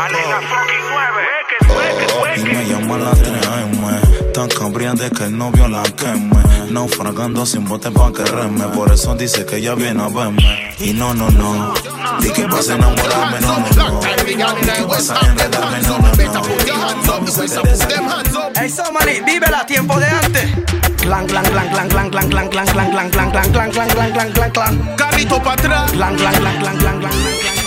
Oh, 1.66 2.26
y 2.30 2.44
me 2.44 2.62
llama 2.68 2.94
a 2.94 2.98
las 2.98 3.18
3 3.18 3.46
AM. 3.48 4.19
Tan 4.32 4.48
cambriante 4.48 5.10
que 5.10 5.24
el 5.24 5.36
novio 5.36 5.66
la 5.68 5.82
queme. 5.82 6.70
Naufragando 6.70 7.44
sin 7.44 7.64
bote 7.64 7.90
pa' 7.90 8.12
que 8.12 8.24
reme. 8.24 8.64
Por 8.68 8.92
eso 8.92 9.14
dice 9.14 9.44
que 9.44 9.56
ella 9.56 9.74
viene 9.74 10.02
a 10.02 10.08
verme. 10.08 10.74
Y 10.78 10.92
no, 10.92 11.14
no, 11.14 11.30
no. 11.30 11.74
Di 12.20 12.30
que 12.30 12.46
vas 12.46 12.68
a 12.68 12.74
enamorarme, 12.76 13.40
no, 13.40 13.58
no, 13.58 13.90
no. 13.90 14.00
Di 14.24 14.34
que 14.34 14.82
vas 14.84 15.10
a 15.10 15.26
enredarme, 15.26 15.80
no, 15.82 15.98
no, 15.98 16.14
no. 16.32 16.42
Hey, 18.56 18.68
Somali, 18.68 19.20
vívela 19.26 19.66
tiempo 19.66 19.98
de 19.98 20.06
antes. 20.06 20.50
Clan, 21.00 21.26
clan, 21.26 21.44
clan, 21.44 21.68
clan, 21.70 21.88
clan, 21.88 22.10
clan, 22.10 22.30
clan, 22.30 22.48
clan, 22.48 22.66
clan, 22.66 22.90
clan, 22.90 23.10
clan, 23.10 23.30
clan, 23.30 23.30
clan, 23.30 23.70
clan, 23.70 23.88
clan, 23.88 24.12
clan, 24.12 24.32
clan, 24.32 24.50
clan. 24.52 24.96
Carrito 24.96 25.42
para 25.42 25.52
atrás. 25.52 25.92
Clan, 25.92 26.16
clan, 26.16 26.34
clan, 26.34 26.58
clan, 26.60 26.78
clan, 26.78 27.00
clan, 27.00 27.59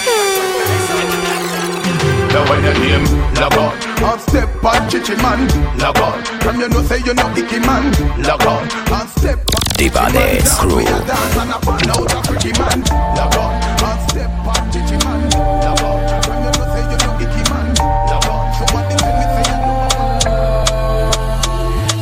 Now 2.33 2.43
when 2.49 2.63
your 2.63 2.73
name, 2.73 3.05
log 3.35 3.53
on. 3.57 3.77
Half 4.01 4.21
step 4.27 4.49
on 4.63 4.89
chichi 4.89 5.15
man, 5.21 5.47
log 5.77 5.97
on. 5.99 6.23
From 6.41 6.59
you 6.59 6.67
know 6.67 6.81
say 6.81 6.99
you 7.05 7.13
know 7.13 7.29
icky 7.37 7.59
man, 7.59 7.91
log 8.23 8.45
on. 8.45 8.67
Half 8.89 9.15
step 9.17 9.39
Diva 9.77 10.09
de 10.11 10.41
Screw. 10.41 10.83
dance 10.83 11.37
and 11.37 11.51
a 11.53 11.59
burn 11.61 11.89
out 11.93 12.11
a 12.13 12.17
freaky 12.25 12.51
man, 12.59 12.81
log 13.13 13.35
on. 13.37 13.53
Half 13.81 14.09
step 14.09 14.31
on 14.49 14.71
chichi 14.71 14.97
man, 15.05 15.29
log 15.61 15.81
on. 15.85 15.99
From 16.23 16.41
you 16.41 16.51
know 16.57 16.65
say 16.73 16.83
you 16.89 16.97
know 17.05 17.21
icky 17.21 17.41
man, 17.53 17.67
log 18.09 18.25
on. 18.25 18.45
Somebody 18.57 18.95
tell 18.97 19.13
me 19.13 19.25
say 19.29 19.45
you 19.49 19.57
know. 19.61 19.77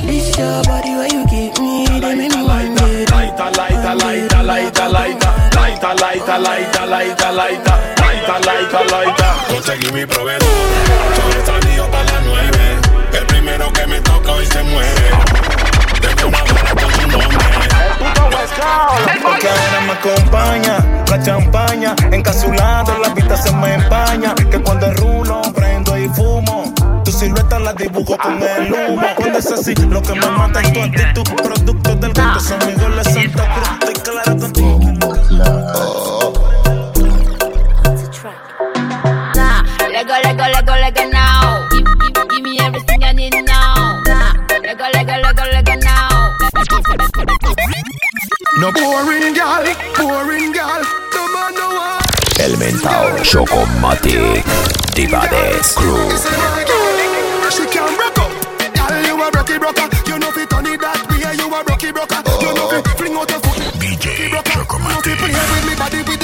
This 0.07 0.27
your 0.37 0.63
body 0.63 0.91
where 0.95 1.11
you 1.11 1.23
give 1.27 1.59
me, 1.59 1.71
they 1.99 2.15
make 2.15 2.31
me 2.31 2.41
want 2.43 2.79
it. 2.79 3.11
Lighter, 3.11 3.49
lighter, 3.59 3.95
lighter, 3.99 4.43
lighter, 4.43 4.87
lighter, 4.87 5.27
lighter, 5.59 5.93
lighter, 5.99 6.37
lighter, 6.39 6.85
lighter, 6.87 7.31
lighter, 7.31 7.80
lighter, 8.39 8.45
lighter, 8.45 8.91
lighter. 8.91 9.25
Conseguí 9.49 9.91
mi 9.91 10.05
proveedor, 10.05 10.47
sobre 11.15 11.45
salido 11.45 11.89
para 11.91 12.03
las 12.05 12.23
nueve. 12.25 12.77
El 13.13 13.25
primero 13.25 13.71
que 13.73 13.87
me 13.87 13.99
toca 14.01 14.31
hoy 14.31 14.45
se 14.45 14.63
muere. 14.63 15.09
Tengo 16.01 16.29
una 16.29 16.43
bala 16.43 16.71
con 16.81 16.91
su 16.93 17.07
nombre. 17.07 17.45
Porque 19.23 19.47
ahora 19.47 19.81
me 19.85 19.91
acompaña 19.93 21.03
la 21.09 21.21
champaña. 21.21 21.95
Encapsulado, 22.11 22.97
la 22.99 23.09
vista 23.09 23.35
se 23.37 23.51
me 23.53 23.73
empaña. 23.75 24.33
Que 24.35 24.61
cuando 24.61 24.87
el 24.87 24.95
rulo 24.97 25.41
prendo 25.53 25.97
y 25.97 26.07
fumo. 26.09 26.73
Tu 27.03 27.11
silueta 27.11 27.59
la 27.59 27.73
dibujo 27.73 28.17
con 28.17 28.41
el 28.41 28.73
humo. 28.73 29.07
Cuando 29.15 29.39
es 29.39 29.51
así, 29.51 29.75
lo 29.75 30.01
que 30.01 30.13
me 30.13 30.25
mata 30.27 30.61
es 30.61 30.73
tu 30.73 30.81
actitud. 30.81 31.40
She 57.51 57.65
can 57.67 57.93
broke 57.93 58.17
up. 58.17 58.31
Girl, 58.73 59.05
you 59.05 59.13
a 59.13 59.29
rocky 59.29 59.59
broker. 59.59 59.87
You 60.07 60.17
know 60.17 60.31
fi 60.31 60.45
turn 60.45 60.65
it 60.65 60.81
that 60.81 61.05
way. 61.05 61.37
You 61.37 61.53
a 61.53 61.61
rocky 61.61 61.91
broker. 61.91 62.17
You 62.41 62.49
know 62.55 62.65
fi 62.71 62.81
fling 62.97 63.13
out 63.13 63.29
your 63.29 63.39
foot. 63.45 63.59
DJ 63.77 64.33
Chocomatic. 64.41 64.71
You 64.71 64.79
know 64.81 65.01
fi 65.05 65.13
play 65.21 65.37
with 65.37 65.65
me 65.69 65.75
body 65.77 66.01
with 66.01 66.20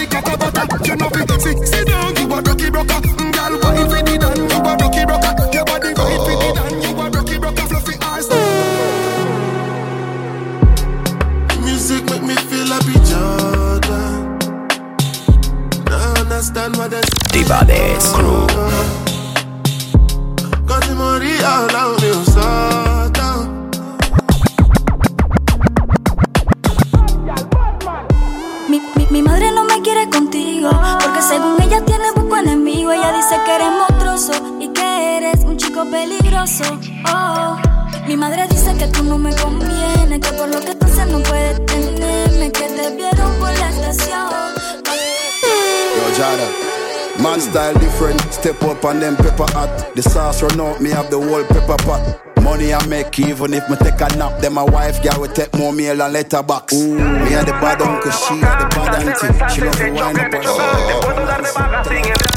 step 48.48 48.63
up 48.63 48.86
on 48.86 49.00
them 49.00 49.16
pepper 49.18 49.46
hot. 49.51 49.94
The 49.96 50.01
sauce 50.01 50.42
run 50.42 50.62
out, 50.62 50.80
me 50.80 50.89
have 50.92 51.10
the 51.10 51.20
whole 51.20 51.44
pepper 51.44 51.75
pot. 51.84 52.01
Money 52.42 52.74
I 52.74 52.86
make 52.88 53.20
even 53.20 53.54
if 53.54 53.70
me 53.70 53.75
take 53.75 54.00
a 54.00 54.08
nap. 54.16 54.39
Then 54.39 54.54
my 54.54 54.63
wife 54.63 55.04
girl 55.04 55.20
will 55.22 55.27
take 55.27 55.54
more 55.58 55.74
meal 55.74 56.01
and 56.01 56.13
letterbox. 56.13 56.74
Ooh, 56.74 56.96
me 56.96 57.34
and 57.36 57.46
the 57.46 57.51
bad 57.60 57.82
uncle, 57.82 58.12
she 58.12 58.36
and 58.36 58.62
the 58.62 58.68
bad 58.72 58.96
auntie. 59.04 59.54
She 59.54 59.62
love 59.62 59.75
to 59.75 59.92
wind 59.92 60.20
up 60.20 60.32
her 60.32 60.44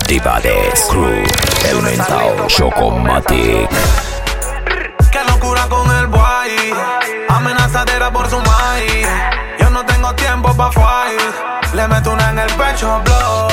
Divades 0.09 0.83
Crew 0.90 1.23
El 1.71 1.83
mentao 1.83 2.49
Chocomatic 2.49 3.71
Qué 5.12 5.23
locura 5.29 5.69
con 5.69 5.88
el 5.97 6.07
boy. 6.09 6.75
Amenazadera 7.29 8.12
por 8.12 8.29
su 8.29 8.38
maíz. 8.38 9.07
Yo 9.61 9.71
no 9.71 9.85
tengo 9.87 10.12
tiempo 10.14 10.52
pa' 10.57 10.73
fight. 10.73 11.21
Le 11.75 11.87
meto 11.87 12.12
una 12.12 12.31
en 12.31 12.38
el 12.40 12.52
pecho, 12.55 13.00
blow. 13.05 13.49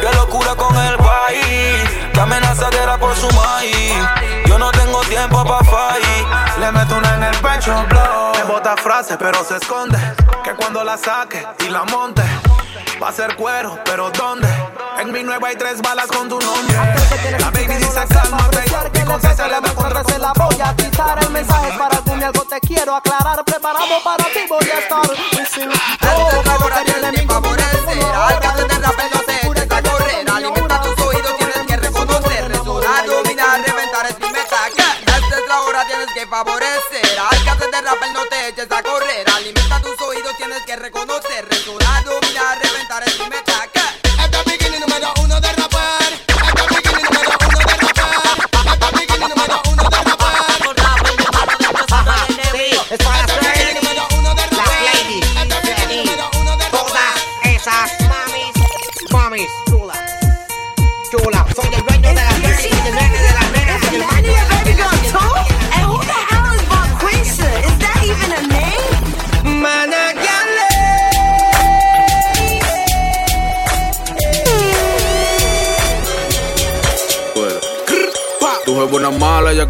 Qué 0.00 0.16
locura 0.16 0.54
con 0.54 0.76
el 0.76 1.01
boy. 1.32 2.12
Qué 2.12 2.20
amenazadera 2.20 2.98
por 2.98 3.14
su 3.16 3.28
maíz. 3.30 3.94
Yo 4.46 4.58
no 4.58 4.70
tengo 4.72 5.00
tiempo 5.02 5.44
pa' 5.44 5.64
fight. 5.64 6.58
Le 6.58 6.72
meto 6.72 6.96
una 6.96 7.14
en 7.14 7.22
el 7.24 7.36
pecho, 7.36 7.74
blow. 7.88 8.32
Me 8.36 8.44
bota 8.44 8.76
frases, 8.76 9.16
pero 9.18 9.44
se 9.44 9.56
esconde. 9.56 9.98
Que 10.44 10.54
cuando 10.54 10.84
la 10.84 10.96
saque 10.96 11.46
y 11.66 11.68
la 11.68 11.84
monte. 11.84 12.22
Va 13.02 13.08
a 13.08 13.12
ser 13.12 13.34
cuero, 13.36 13.78
pero 13.84 14.10
¿dónde? 14.10 14.48
En 15.00 15.10
mi 15.10 15.22
nueva 15.24 15.48
hay 15.48 15.56
tres 15.56 15.82
balas 15.82 16.06
con 16.06 16.28
tu 16.28 16.38
nombre. 16.38 16.76
La 17.40 17.50
baby 17.50 17.74
dice 17.74 18.04
cálmate. 18.08 18.62
Y 18.94 19.04
con 19.04 19.20
se 19.20 19.48
le 19.48 19.60
me 19.60 19.68
Cuando 19.70 20.04
se 20.04 20.18
la 20.18 20.32
voy 20.34 20.60
a 20.60 20.76
quitar 20.76 21.18
el 21.22 21.30
mensaje 21.30 21.68
es 21.68 21.78
para 21.78 21.96
ti 21.98 22.10
algo 22.22 22.44
te 22.44 22.60
quiero 22.60 22.94
aclarar 22.94 23.44
preparamos 23.44 24.02
para 24.02 24.24
ti 24.24 24.40
voy 24.48 24.68
a 24.70 24.78
estar 24.78 25.00
Antes 25.00 25.56
de 26.44 26.50
ahora 26.50 26.84
tienes 26.84 27.20
que 27.20 27.26
favorecer 27.26 28.04
Al 28.14 28.38
que 28.38 28.74
de 28.74 28.78
rapel 28.80 29.10
no 29.12 29.31
favorecer. 36.32 37.18
Al 37.18 37.44
que 37.44 37.50
hace 37.50 37.66
de 37.66 37.80
rapel 37.82 38.12
no 38.14 38.24
te 38.24 38.48
eches 38.48 38.72
a 38.72 38.82
correr. 38.82 39.28
Alimenta 39.36 39.82
tus 39.82 40.00
oídos, 40.00 40.34
tienes 40.38 40.62
que 40.64 40.76
reconocer 40.76 41.51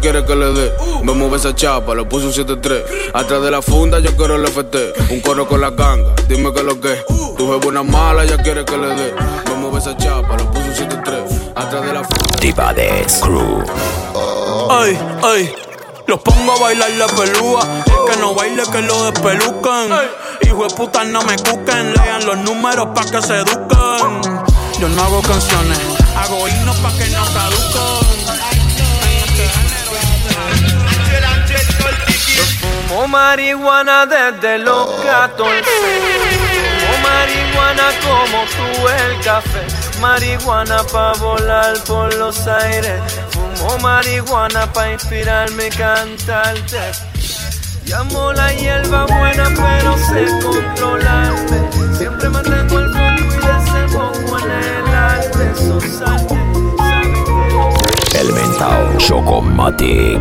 quiere 0.02 0.24
que 0.24 0.36
le 0.36 0.52
dé. 0.52 0.72
Me 1.02 1.14
mueve 1.14 1.36
esa 1.36 1.54
chapa, 1.54 1.94
le 1.94 2.04
puse 2.04 2.26
un 2.26 2.32
7-3. 2.32 2.82
Atrás 3.14 3.40
de 3.40 3.50
la 3.50 3.62
funda, 3.62 4.00
yo 4.00 4.14
quiero 4.16 4.36
el 4.36 4.46
FT. 4.46 4.92
Un 5.10 5.20
coro 5.20 5.48
con 5.48 5.60
la 5.60 5.70
ganga, 5.70 6.12
dime 6.28 6.52
que 6.52 6.62
lo 6.62 6.78
que. 6.78 6.92
es. 6.92 7.06
Tu 7.38 7.50
jefe 7.50 7.68
una 7.68 7.82
mala, 7.82 8.24
ella 8.24 8.36
quiere 8.36 8.64
que 8.64 8.76
le 8.76 8.88
dé. 8.88 9.14
Me 9.46 9.54
mueve 9.54 9.78
esa 9.78 9.96
chapa, 9.96 10.36
le 10.36 10.44
puse 10.44 10.82
un 10.82 10.90
7-3. 10.90 11.52
Atrás 11.54 11.86
de 11.86 11.92
la 11.92 12.04
funda. 12.04 12.36
Divades 12.40 13.20
Crew 13.22 13.62
Ay, 14.70 14.98
ay. 15.22 15.54
Los 16.06 16.20
pongo 16.20 16.52
a 16.52 16.58
bailar 16.58 16.90
la 16.90 17.06
pelúa. 17.06 17.62
El 17.86 18.12
que 18.12 18.20
no 18.20 18.34
baile, 18.34 18.64
que 18.70 18.82
lo 18.82 19.10
despelucan. 19.10 19.88
Hijo 20.42 20.66
de 20.66 20.74
puta, 20.74 21.04
no 21.04 21.22
me 21.22 21.36
cuquen. 21.36 21.94
Lean 21.94 22.26
los 22.26 22.38
números 22.38 22.88
pa' 22.94 23.04
que 23.04 23.22
se 23.22 23.36
eduquen. 23.36 24.42
Yo 24.80 24.88
no 24.88 25.02
hago 25.04 25.22
canciones, 25.22 25.78
hago 26.16 26.48
himnos 26.48 26.76
pa' 26.78 26.92
que 26.98 27.08
no 27.10 27.24
caduquen. 27.32 28.21
Fumo 32.92 33.08
marihuana 33.08 34.04
desde 34.04 34.58
los 34.58 34.86
14. 35.00 35.64
Fumo 35.64 36.98
marihuana 37.02 37.88
como 38.02 38.44
tú 38.44 38.88
el 38.88 39.24
café. 39.24 39.62
Marihuana 39.98 40.82
pa' 40.92 41.14
volar 41.14 41.82
por 41.86 42.12
los 42.16 42.46
aires. 42.46 43.00
Fumo 43.30 43.78
marihuana 43.78 44.70
pa' 44.74 44.90
inspirarme 44.92 45.68
y 45.68 45.70
cantarte. 45.70 46.92
Llamo 47.86 48.34
la 48.34 48.52
hierba 48.52 49.06
buena, 49.06 49.44
pero 49.56 49.96
sé 49.96 50.26
controlarme. 50.44 51.96
Siempre 51.96 52.28
mantengo 52.28 52.78
el 52.78 52.90
foco 52.90 53.24
y 53.24 53.38
desemboco 53.46 54.38
en 54.38 54.50
el 54.50 54.94
arte. 54.94 55.52
Que 58.10 58.18
El 58.20 58.32
mentao 58.34 58.98
Chocomatic 58.98 60.20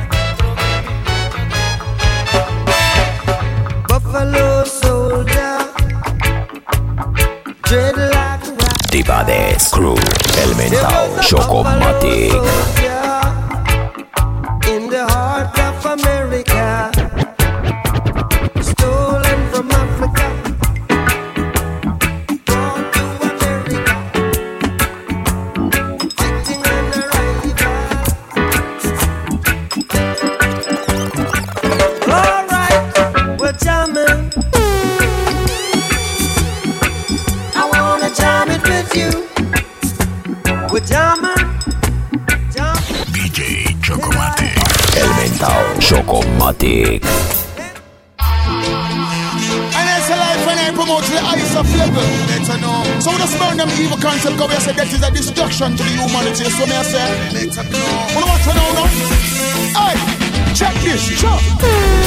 Buffalo 4.11 4.65
soldier, 4.65 5.57
dreadlock 7.63 8.41
Divades 8.91 9.69
Crew 9.69 9.95
El 10.43 10.55
mentao 10.55 11.07
Chocomatic. 11.21 12.33
In 14.67 14.89
the 14.89 15.05
heart 15.07 15.57
of 15.59 15.85
America, 15.85 16.91
Chocomatic. 46.71 47.03
And 49.71 49.85
that's 49.87 50.09
a 50.09 50.15
life 50.15 50.45
when 50.45 50.57
I 50.57 50.71
promote 50.73 51.03
to 51.03 51.11
the 51.11 51.19
highest 51.19 51.55
of 51.55 51.67
level. 51.75 52.07
Better 52.27 52.57
know. 52.61 52.83
So 52.99 53.11
when 53.11 53.21
I 53.21 53.27
smell 53.27 53.55
them 53.55 53.69
evil 53.79 53.97
concept, 53.97 54.39
here, 54.39 54.59
say 54.59 54.73
that 54.73 54.87
is 54.87 55.03
a 55.03 55.11
destruction 55.11 55.75
to 55.75 55.83
the 55.83 55.93
humanity. 55.99 56.47
So 56.49 56.65
me 56.65 56.75
I 56.75 56.83
say, 56.83 57.07
better 57.33 57.63
know. 57.71 58.23
To 58.41 58.51
know 58.55 58.69
now? 58.77 58.87
Hey, 59.75 59.95
check 60.55 60.75
this, 60.83 61.03
check. 61.19 61.39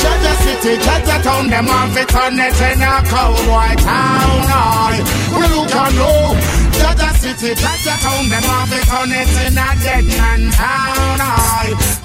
Jaja 0.01 0.33
City, 0.45 0.77
Jaja 0.81 1.17
Town, 1.23 1.49
them 1.49 1.67
have 1.67 1.97
it 1.97 2.15
on 2.15 2.39
it 2.39 2.61
in 2.61 2.83
a 2.83 3.03
cowboy 3.09 3.75
town. 3.85 4.49
Aye. 4.49 5.01
Well, 5.33 5.49
you 5.49 5.63
can 5.69 5.93
know. 5.97 6.35
Jaja 6.79 7.11
City, 7.21 7.55
Jaja 7.55 7.95
Town, 8.01 8.29
them 8.29 8.43
have 8.43 8.73
it 8.73 8.89
on 8.93 9.13
it 9.13 9.31
in 9.45 9.59
a 9.59 9.69
dead 9.83 10.05
man 10.19 10.51
town. 10.53 11.21
Aye. 11.21 12.04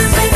So 0.00 0.30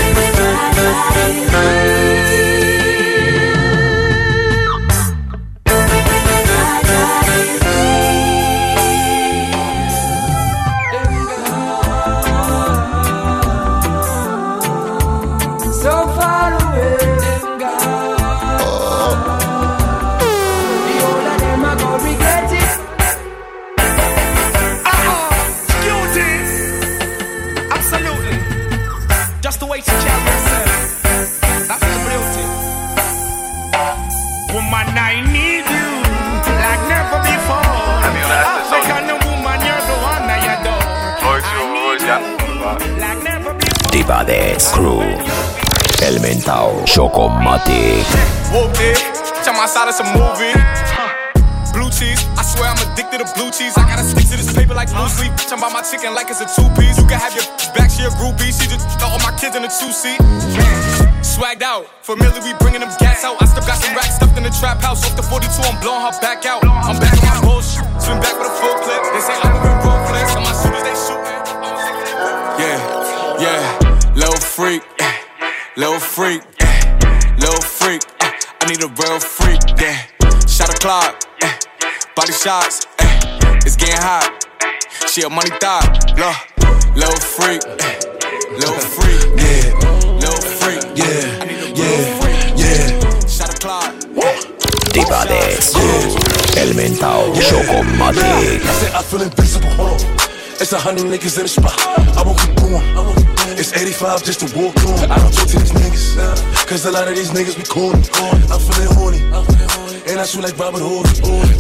before. 44.06 44.24
Divades 44.24 44.70
Crew. 44.72 45.00
Elemental 46.02 46.84
Chocomatic. 46.84 48.04
Whoop 48.52 48.76
it. 48.80 48.98
Tell 49.44 49.54
my 49.54 49.66
side 49.66 49.88
it's 49.88 50.00
a 50.00 50.04
movie. 50.12 50.54
Blue 51.72 51.90
cheese, 51.90 52.22
I 52.38 52.46
swear 52.46 52.70
I'm 52.70 52.78
addicted 52.86 53.18
to 53.18 53.26
blue 53.34 53.50
cheese. 53.50 53.74
I 53.76 53.82
gotta 53.82 54.06
stick 54.06 54.30
to 54.30 54.36
this 54.38 54.54
paper 54.54 54.74
like 54.74 54.88
sleep. 54.88 55.34
Talking 55.34 55.58
about 55.58 55.72
my 55.72 55.82
chicken 55.82 56.14
like 56.14 56.30
it's 56.30 56.38
a 56.38 56.46
two 56.46 56.70
piece. 56.78 56.94
You 56.94 57.06
can 57.06 57.18
have 57.18 57.34
your 57.34 57.42
back, 57.74 57.90
she 57.90 58.06
a 58.06 58.14
groupie. 58.14 58.54
She 58.54 58.70
just 58.70 58.86
throw 59.00 59.10
all 59.10 59.18
my 59.26 59.34
kids 59.34 59.56
in 59.56 59.64
a 59.66 59.72
two 59.72 59.90
seat. 59.90 60.22
Swagged 61.26 61.66
out, 61.66 61.90
familiar, 62.06 62.38
we 62.46 62.54
bringing 62.62 62.78
them 62.78 62.94
gas 63.02 63.24
out. 63.24 63.42
I 63.42 63.46
still 63.50 63.66
got 63.66 63.82
some 63.82 63.90
racks 63.96 64.14
stuffed 64.22 64.38
in 64.38 64.44
the 64.46 64.54
trap 64.54 64.78
house. 64.86 65.02
Off 65.02 65.16
the 65.18 65.26
42, 65.26 65.50
I'm 65.66 65.74
blowing 65.82 66.06
her 66.06 66.14
back 66.22 66.46
out. 66.46 66.62
I'm 66.62 66.94
back 67.02 67.18
on 67.18 67.42
my 67.42 67.42
bullshit, 67.42 67.82
swim 67.98 68.22
back 68.22 68.38
with 68.38 68.46
a 68.46 68.54
full 68.54 68.78
clip. 68.86 69.02
They 69.10 69.18
say 69.18 69.34
I'm 69.34 69.50
moving 69.50 69.74
road 69.82 70.00
flicks, 70.06 70.30
and 70.30 70.44
my 70.46 70.54
shooters 70.54 70.84
they 70.86 70.94
shooting. 70.94 71.33
Freak, 74.54 74.82
eh, 75.00 75.12
little 75.76 75.98
freak, 75.98 76.42
eh, 76.60 76.80
little 77.38 77.60
freak. 77.60 78.02
eh, 78.20 78.30
I 78.60 78.66
need 78.66 78.82
a 78.84 78.86
real 78.86 79.18
freak, 79.18 79.58
yeah. 79.80 79.98
Shot 80.46 80.70
a 80.70 80.78
clock, 80.78 81.24
eh, 81.42 81.58
body 82.14 82.32
shots, 82.32 82.86
eh, 83.00 83.18
it's 83.66 83.74
getting 83.74 84.00
hot. 84.00 84.30
She 85.10 85.22
a 85.22 85.28
money 85.28 85.50
thought, 85.60 85.90
look, 86.16 86.36
little 86.94 87.18
freak, 87.18 87.62
eh, 87.82 87.98
little 88.52 88.78
freak, 88.94 89.26
yeah, 89.42 89.74
little 90.22 90.40
freak, 90.58 90.82
yeah, 90.94 91.42
yeah, 91.74 92.54
yeah. 92.54 93.26
Shot 93.26 93.50
a 93.50 93.58
clock. 93.58 93.92
Divades 94.94 95.74
Crew. 95.74 96.62
Elemental 96.62 97.34
Chocomatic. 97.42 98.62
I 98.62 98.72
said 98.78 98.94
I 98.94 99.02
feel 99.02 99.22
invincible. 99.22 99.68
Hold 99.70 100.00
on. 100.00 100.16
It's 100.60 100.72
a 100.72 100.78
hundred 100.78 101.06
niggas 101.06 101.36
in 101.38 101.42
the 101.42 101.48
spot. 101.48 101.74
I 102.16 102.22
won't 102.22 102.38
keep 102.38 102.54
going. 102.54 103.23
It's 103.56 103.72
85 103.72 104.24
just 104.24 104.40
to 104.40 104.46
walk 104.58 104.76
on. 104.84 105.10
I 105.10 105.16
don't 105.18 105.32
talk 105.32 105.48
to 105.48 105.58
these 105.58 105.72
niggas. 105.72 106.66
Cause 106.66 106.84
a 106.86 106.90
lot 106.90 107.08
of 107.08 107.14
these 107.14 107.30
niggas 107.30 107.56
be 107.56 107.62
corny. 107.64 108.02
I'm 108.50 108.60
feeling 108.60 108.92
horny. 108.98 109.20
And 110.10 110.20
I 110.20 110.24
shoot 110.26 110.42
like 110.42 110.58
Robert 110.58 110.80
Hood. 110.82 111.06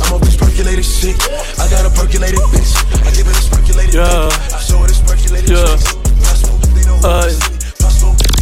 I'm 0.02 0.12
off 0.14 0.20
this 0.22 0.36
percolated 0.36 0.84
shit. 0.84 1.16
I 1.58 1.68
got 1.70 1.86
a 1.86 1.90
percolated 1.90 2.40
bitch. 2.52 2.74
I 3.06 3.10
give 3.14 3.26
it 3.26 3.36
a 3.38 3.50
percolated 3.50 3.94
Yeah. 3.94 4.28
I 4.52 4.60
show 4.60 4.78
her 4.78 4.88
this 4.88 5.00
percolated 5.00 5.50
Yeah. 5.50 5.76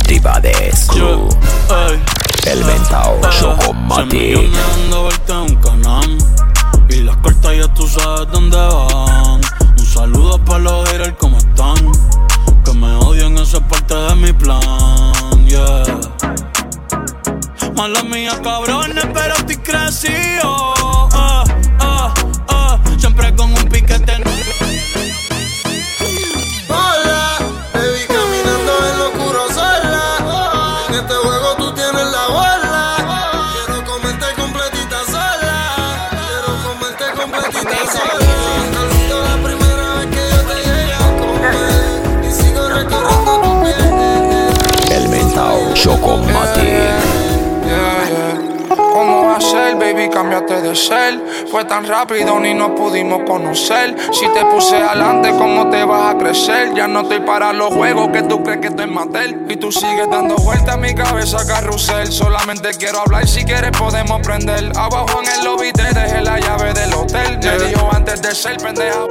Divades 0.06 0.86
Crew. 0.88 1.28
Elemental 2.46 3.20
Se 3.22 3.28
me 3.28 3.32
Chocomatic. 3.38 4.10
viene 4.12 4.58
dando 4.58 5.02
vuelta 5.04 5.40
un 5.40 5.54
canal 5.56 6.18
Y 6.88 6.96
las 7.02 7.16
cartas 7.18 7.56
ya 7.56 7.72
tú 7.74 7.86
sabes 7.88 8.28
dónde 8.32 8.56
van 8.56 9.40
Un 9.78 9.86
saludo 9.86 10.44
para 10.44 10.58
los 10.58 10.88
haters 10.90 11.14
como 11.18 11.38
están 11.38 11.76
eso 13.42 13.58
es 13.58 13.64
parte 13.64 13.94
de 13.94 14.14
mi 14.14 14.32
plan, 14.32 14.60
yeah. 15.46 15.82
Mala 17.74 18.02
mía, 18.04 18.38
cabrones, 18.42 19.04
pero 19.12 19.34
estoy 19.34 19.56
crecido 19.56 20.91
baby? 50.02 50.12
Cámbiate 50.12 50.60
de 50.60 50.74
ser. 50.74 51.20
Fue 51.50 51.64
tan 51.64 51.86
rápido 51.86 52.38
ni 52.40 52.54
nos 52.54 52.70
pudimos 52.72 53.22
conocer. 53.26 53.96
Si 54.12 54.26
te 54.28 54.44
puse 54.46 54.76
adelante, 54.76 55.30
¿cómo 55.30 55.68
te 55.70 55.84
vas 55.84 56.14
a 56.14 56.18
crecer? 56.18 56.74
Ya 56.74 56.86
no 56.86 57.00
estoy 57.00 57.20
para 57.20 57.52
los 57.52 57.72
juegos 57.72 58.08
que 58.08 58.22
tú 58.22 58.42
crees 58.42 58.60
que 58.60 58.68
estoy 58.68 58.86
matel. 58.86 59.46
Y 59.48 59.56
tú 59.56 59.70
sigues 59.70 60.08
dando 60.10 60.36
vueltas 60.36 60.74
en 60.74 60.80
mi 60.80 60.94
cabeza, 60.94 61.38
carrusel. 61.46 62.10
Solamente 62.10 62.70
quiero 62.78 63.00
hablar, 63.00 63.26
si 63.26 63.44
quieres 63.44 63.70
podemos 63.72 64.20
prender. 64.22 64.72
Abajo 64.76 65.22
en 65.22 65.40
el 65.40 65.44
lobby 65.44 65.72
te 65.72 65.92
dejé 65.92 66.20
la 66.22 66.38
llave 66.38 66.72
del 66.72 66.92
hotel. 66.94 67.38
Me 67.42 67.66
dijo 67.66 67.88
antes 67.92 68.22
de 68.22 68.34
ser 68.34 68.56
pendeja. 68.58 69.06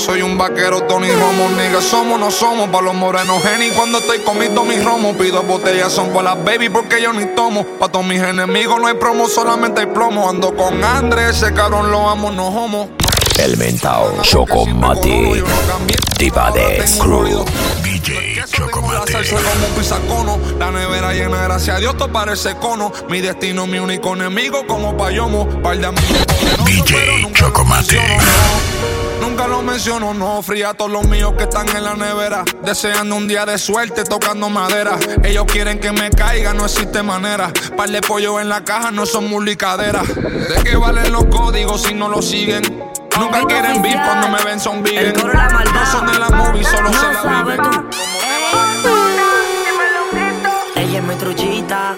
Soy 0.00 0.22
un 0.22 0.38
vaquero, 0.38 0.84
Tony 0.84 1.12
Romo, 1.12 1.50
nigga, 1.50 1.82
somos, 1.82 2.18
no 2.18 2.30
somos 2.30 2.70
Pa' 2.70 2.80
los 2.80 2.94
morenos, 2.94 3.42
Jenny, 3.42 3.68
cuando 3.68 3.98
estoy 3.98 4.20
comiendo 4.20 4.64
mis 4.64 4.82
romos 4.82 5.14
Pido 5.16 5.42
botellas, 5.42 5.92
son 5.92 6.08
para 6.08 6.34
las 6.34 6.44
baby 6.44 6.70
porque 6.70 7.02
yo 7.02 7.12
ni 7.12 7.26
tomo 7.34 7.64
Pa' 7.78 7.88
todos 7.88 8.06
mis 8.06 8.22
enemigos 8.22 8.80
no 8.80 8.86
hay 8.86 8.94
promo, 8.94 9.28
solamente 9.28 9.82
hay 9.82 9.86
plomo 9.88 10.30
Ando 10.30 10.56
con 10.56 10.82
Andrés, 10.82 11.42
ese 11.42 11.52
cabrón 11.52 11.90
lo 11.90 12.08
amo, 12.08 12.30
no 12.30 12.48
homo 12.48 12.88
Elemental 13.38 14.20
Chocomatic. 14.22 15.44
Divades 16.18 16.98
Crew. 16.98 17.44
DJ 17.82 18.42
pisacono. 19.78 20.38
La 20.58 20.70
nevera 20.70 21.14
llena, 21.14 21.42
gracias 21.44 21.76
a 21.76 21.80
Dios, 21.80 21.96
todo 21.96 22.12
parece 22.12 22.54
cono. 22.56 22.92
Mi 23.08 23.20
destino, 23.22 23.66
mi 23.66 23.78
único 23.78 24.14
enemigo, 24.14 24.66
como 24.66 24.94
payomo. 24.94 25.48
Par 25.62 25.78
de 25.78 25.86
amigos 25.86 26.26
DJ 26.66 27.32
Chocomatic. 27.32 28.00
Nunca 29.30 29.46
lo 29.46 29.62
menciono, 29.62 30.12
no. 30.12 30.42
Fría 30.42 30.70
a 30.70 30.74
todos 30.74 30.90
los 30.90 31.06
míos 31.06 31.34
que 31.38 31.44
están 31.44 31.68
en 31.68 31.84
la 31.84 31.94
nevera. 31.94 32.42
Deseando 32.64 33.14
un 33.14 33.28
día 33.28 33.46
de 33.46 33.58
suerte, 33.58 34.02
tocando 34.02 34.50
madera. 34.50 34.98
Ellos 35.22 35.44
quieren 35.44 35.78
que 35.78 35.92
me 35.92 36.10
caiga, 36.10 36.52
no 36.52 36.64
existe 36.64 37.00
manera. 37.04 37.52
Par 37.76 37.88
de 37.90 38.00
pollo 38.00 38.40
en 38.40 38.48
la 38.48 38.64
caja, 38.64 38.90
no 38.90 39.06
son 39.06 39.30
mulicaderas. 39.30 40.08
¿De 40.08 40.64
qué 40.64 40.74
valen 40.76 41.12
los 41.12 41.26
códigos 41.26 41.82
si 41.82 41.94
no 41.94 42.08
los 42.08 42.28
siguen? 42.28 42.62
Nunca 43.20 43.46
quieren 43.46 43.80
beef 43.80 43.94
cuando 44.04 44.28
me 44.30 44.42
ven 44.42 44.58
son 44.58 44.82
vegan. 44.82 45.14
No 45.14 45.86
son 45.86 46.06
de 46.08 46.18
la 46.18 46.30
movie, 46.30 46.64
solo 46.64 46.92
se 46.92 47.12
la 47.12 47.42
viven. 47.44 47.60
Ella 50.74 50.98
es 50.98 51.04
mi 51.04 51.14
truchita. 51.14 51.96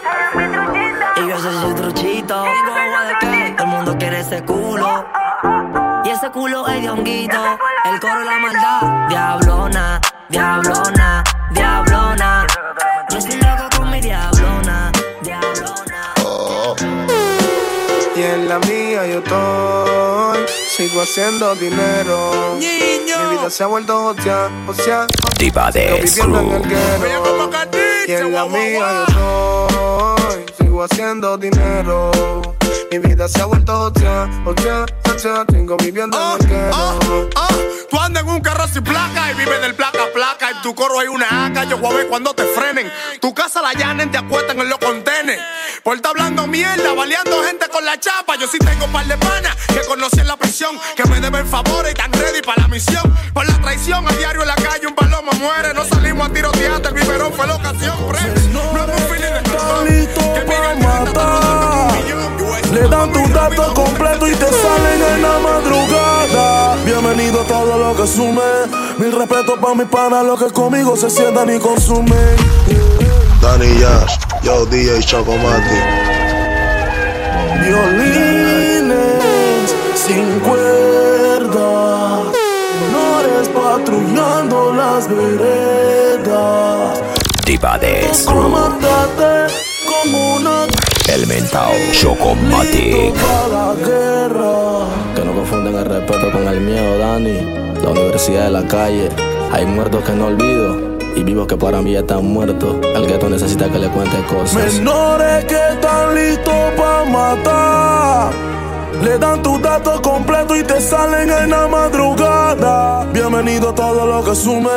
Y 1.16 1.28
yo 1.28 1.40
soy 1.40 1.54
su 1.62 1.74
truchito. 1.76 2.44
Todo 3.56 3.64
el 3.64 3.66
mundo 3.68 3.96
quiere 3.98 4.20
ese 4.20 4.42
culo. 4.42 5.06
Ese 6.22 6.30
culo 6.30 6.64
es 6.68 6.80
de 6.80 6.88
honguito. 6.88 7.58
El 7.84 7.98
coro 7.98 8.22
la 8.22 8.38
maldad. 8.38 9.08
Diablona, 9.08 10.00
diablona, 10.28 11.24
diablona. 11.50 12.46
Yo 13.10 13.18
estoy 13.18 13.40
loco 13.40 13.68
con 13.76 13.90
mi 13.90 14.00
diablona, 14.00 14.92
diablona. 15.20 16.14
y 18.14 18.22
en 18.22 18.48
la 18.48 18.60
mía 18.60 19.04
yo 19.04 19.18
estoy. 19.18 20.46
Sigo 20.68 21.02
haciendo 21.02 21.56
dinero. 21.56 22.54
Mi 22.54 22.68
vida 23.36 23.50
se 23.50 23.64
ha 23.64 23.66
vuelto 23.66 24.04
hostia, 24.04 24.48
hostia. 24.68 25.08
Diva 25.40 25.72
de 25.72 26.02
viviendo 26.04 26.38
en 26.38 26.52
el 26.52 26.62
Crew. 26.62 26.70
guero. 26.70 27.50
Y 28.06 28.12
en 28.12 28.32
la 28.32 28.44
mía 28.46 29.06
yo 29.18 29.66
estoy. 29.66 30.44
Sigo 30.56 30.84
haciendo 30.84 31.36
dinero. 31.36 32.12
Mi 32.92 32.98
vida 32.98 33.26
se 33.26 33.40
ha 33.40 33.46
vuelto 33.46 33.72
hostia, 33.84 34.28
hostia, 34.44 34.84
hostia. 35.06 35.46
Sigo 35.50 35.78
viviendo 35.78 36.18
en 36.18 36.42
el 36.42 36.46
guero. 36.46 36.70
Ah, 37.36 37.48
Tú 37.88 37.98
andas 37.98 38.22
en 38.22 38.28
un 38.28 38.40
carro 38.42 38.68
sin 38.68 38.84
placa 38.84 39.30
y 39.30 39.34
vives 39.34 39.62
del 39.62 39.74
placa 39.74 40.02
a 40.02 40.12
placa. 40.12 40.50
En 40.50 40.60
tu 40.60 40.74
coro 40.74 41.00
hay 41.00 41.08
una 41.08 41.46
AK, 41.46 41.70
yo 41.70 41.78
voy 41.78 41.90
a 41.90 41.96
ver 41.96 42.08
cuando 42.08 42.34
te 42.34 42.44
frenen. 42.44 42.92
Tu 43.18 43.32
casa 43.32 43.62
la 43.62 43.72
llanen, 43.72 44.10
te 44.10 44.18
acuestan 44.18 44.60
en 44.60 44.68
los 44.68 44.76
contenes. 44.76 45.40
Por 45.82 45.96
estar 45.96 46.10
hablando 46.10 46.46
mierda, 46.46 46.92
baleando 46.92 47.42
gente 47.44 47.66
con 47.72 47.82
la 47.82 47.98
chapa. 47.98 48.36
Yo 48.36 48.46
sí 48.46 48.58
tengo 48.58 48.84
un 48.84 48.92
par 48.92 49.06
de 49.06 49.16
panas 49.16 49.56
que 49.68 49.80
conocí 49.88 50.20
en 50.20 50.28
la 50.28 50.36
prisión, 50.36 50.78
que 50.94 51.04
me 51.08 51.18
deben 51.18 51.46
favores 51.46 51.94
y 51.96 51.98
están 51.98 52.12
ready 52.12 52.42
para 52.42 52.60
la 52.60 52.68
misión. 52.68 53.16
Por 53.32 53.48
la 53.48 53.58
traición, 53.62 54.06
a 54.06 54.12
diario 54.12 54.42
en 54.42 54.48
la 54.48 54.56
calle 54.56 54.86
un 54.86 54.94
paloma 54.94 55.32
muere. 55.40 55.72
No 55.72 55.82
salimos 55.86 56.28
a 56.28 56.30
tirotear, 56.30 56.82
el 56.84 56.92
biberón 56.92 57.32
fue 57.32 57.46
la 57.46 57.54
ocasión. 57.54 57.96
Pre. 58.06 58.20
No 58.52 58.60
es 58.84 59.00
un 59.00 59.08
feeling 59.08 59.32
de 59.32 59.90
listo 59.90 60.20
para 60.46 60.74
matar. 60.74 62.51
Le 62.72 62.88
dan 62.88 63.12
tus 63.12 63.30
datos 63.34 63.72
completos 63.74 64.30
y 64.30 64.34
te 64.34 64.46
salen 64.46 65.02
en 65.14 65.22
la 65.22 65.38
madrugada. 65.38 66.76
Bienvenido 66.86 67.42
a 67.42 67.44
todo 67.44 67.76
lo 67.76 67.94
que 67.94 68.06
sume. 68.06 68.40
Mil 68.96 69.12
respeto 69.12 69.60
para 69.60 69.74
mis 69.74 69.88
panas, 69.88 70.24
los 70.24 70.42
que 70.42 70.50
conmigo 70.50 70.96
se 70.96 71.10
sientan 71.10 71.54
y 71.54 71.58
consumen. 71.58 72.36
Danny 73.42 73.78
Yash, 73.78 74.16
yo 74.42 74.64
DJ 74.64 75.00
Chocomate. 75.00 75.82
Violines 77.60 78.96
sin 79.94 80.40
cuerda. 80.40 82.22
Menores 82.80 83.48
patrullando 83.48 84.72
las 84.72 85.08
veredas. 85.08 87.02
Diva 87.44 87.78
de 87.78 88.08
El 91.08 91.26
mentao 91.26 91.72
Chocomatic. 91.92 93.14
para 93.14 93.48
la 93.48 93.74
guerra. 93.74 94.86
Que 95.14 95.24
no 95.24 95.34
confunden 95.34 95.74
el 95.74 95.84
respeto 95.84 96.30
con 96.30 96.46
el 96.48 96.60
miedo, 96.60 96.98
Dani. 96.98 97.40
La 97.82 97.90
universidad 97.90 98.44
de 98.44 98.50
la 98.50 98.66
calle. 98.66 99.08
Hay 99.52 99.66
muertos 99.66 100.04
que 100.04 100.12
no 100.12 100.26
olvido. 100.26 100.98
Y 101.14 101.22
vivos 101.22 101.46
que 101.46 101.56
para 101.56 101.82
mí 101.82 101.92
ya 101.92 102.00
están 102.00 102.24
muertos. 102.24 102.76
El 102.94 103.06
gueto 103.06 103.28
necesita 103.28 103.68
que 103.70 103.78
le 103.78 103.88
cuente 103.88 104.16
cosas. 104.24 104.74
Menores 104.74 105.44
que 105.44 105.56
están 105.72 106.14
listos 106.14 106.54
para 106.76 107.04
matar. 107.04 108.32
Le 109.02 109.18
dan 109.18 109.42
tus 109.42 109.60
datos 109.60 110.00
completos 110.00 110.56
y 110.58 110.62
te 110.62 110.80
salen 110.80 111.28
en 111.28 111.50
la 111.50 111.66
madrugada. 111.66 113.04
Bienvenido 113.12 113.70
a 113.70 113.74
todo 113.74 114.06
lo 114.06 114.24
que 114.24 114.34
sume. 114.34 114.70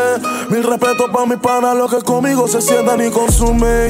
Mil 0.50 0.64
respeto 0.64 1.12
para 1.12 1.26
mis 1.28 1.38
panas, 1.38 1.76
los 1.76 1.94
que 1.94 2.02
conmigo 2.02 2.48
se 2.48 2.60
sientan 2.60 3.06
y 3.06 3.12
consumen. 3.12 3.88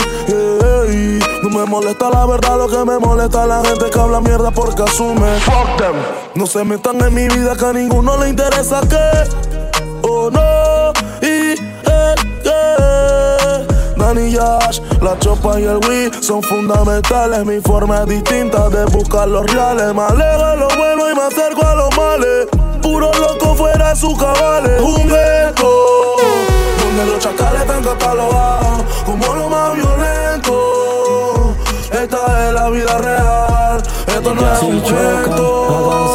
No 1.50 1.60
me 1.60 1.66
molesta 1.66 2.10
la 2.10 2.26
verdad, 2.26 2.58
lo 2.58 2.68
que 2.68 2.84
me 2.90 2.98
molesta 2.98 3.44
es 3.44 3.48
la 3.50 3.64
gente 3.64 3.90
que 3.92 4.00
habla 4.00 4.20
mierda 4.20 4.52
porque 4.52 4.82
asume. 4.82 5.40
Fuck 5.42 5.78
them. 5.78 5.96
No 6.34 6.48
se 6.48 6.64
metan 6.64 7.00
en 7.02 7.14
mi 7.14 7.28
vida 7.28 7.56
que 7.56 7.66
a 7.66 7.74
ninguno 7.74 8.18
le 8.18 8.30
interesa 8.30 8.82
que. 8.82 9.30
Oh 10.02 10.30
no. 10.32 10.92
Y 11.22 11.54
eh, 11.54 12.16
eh. 12.46 13.68
Danny 13.96 14.32
Yash, 14.32 14.80
la 15.02 15.18
chopa 15.20 15.60
y 15.60 15.66
el 15.66 15.78
Wii 15.88 16.24
son 16.24 16.42
fundamentales. 16.42 17.46
Mi 17.46 17.60
forma 17.60 18.02
es 18.02 18.08
distinta 18.08 18.70
de 18.70 18.86
buscar 18.86 19.28
los 19.28 19.46
reales. 19.52 19.94
Me 19.94 20.02
alejo 20.02 20.46
de 20.48 20.58
lo 20.58 20.68
bueno 20.76 21.12
y 21.12 21.16
me 21.16 21.22
acerco 21.22 21.66
a 21.66 21.76
los 21.76 21.96
males. 21.96 22.48
Puro 22.82 23.12
loco 23.14 23.56
fuera 23.56 23.90
de 23.90 23.96
sus 23.96 24.18
cabales. 24.18 24.82
Un 24.82 25.08
gueto 25.08 26.16
donde 26.80 27.12
los 27.12 27.20
chacales 27.20 27.62
están 27.62 27.84
catalogados 27.84 28.84
como 29.06 29.36
lo 29.36 29.50
más 29.50 29.76
violento. 29.76 30.15
Esta 32.06 32.48
es 32.48 32.54
la 32.54 32.70
vida 32.70 32.98
real. 33.00 33.82
Esto 34.06 34.36
no 34.36 34.54
es 34.54 34.62
un 34.62 34.80
cuento. 34.80 36.14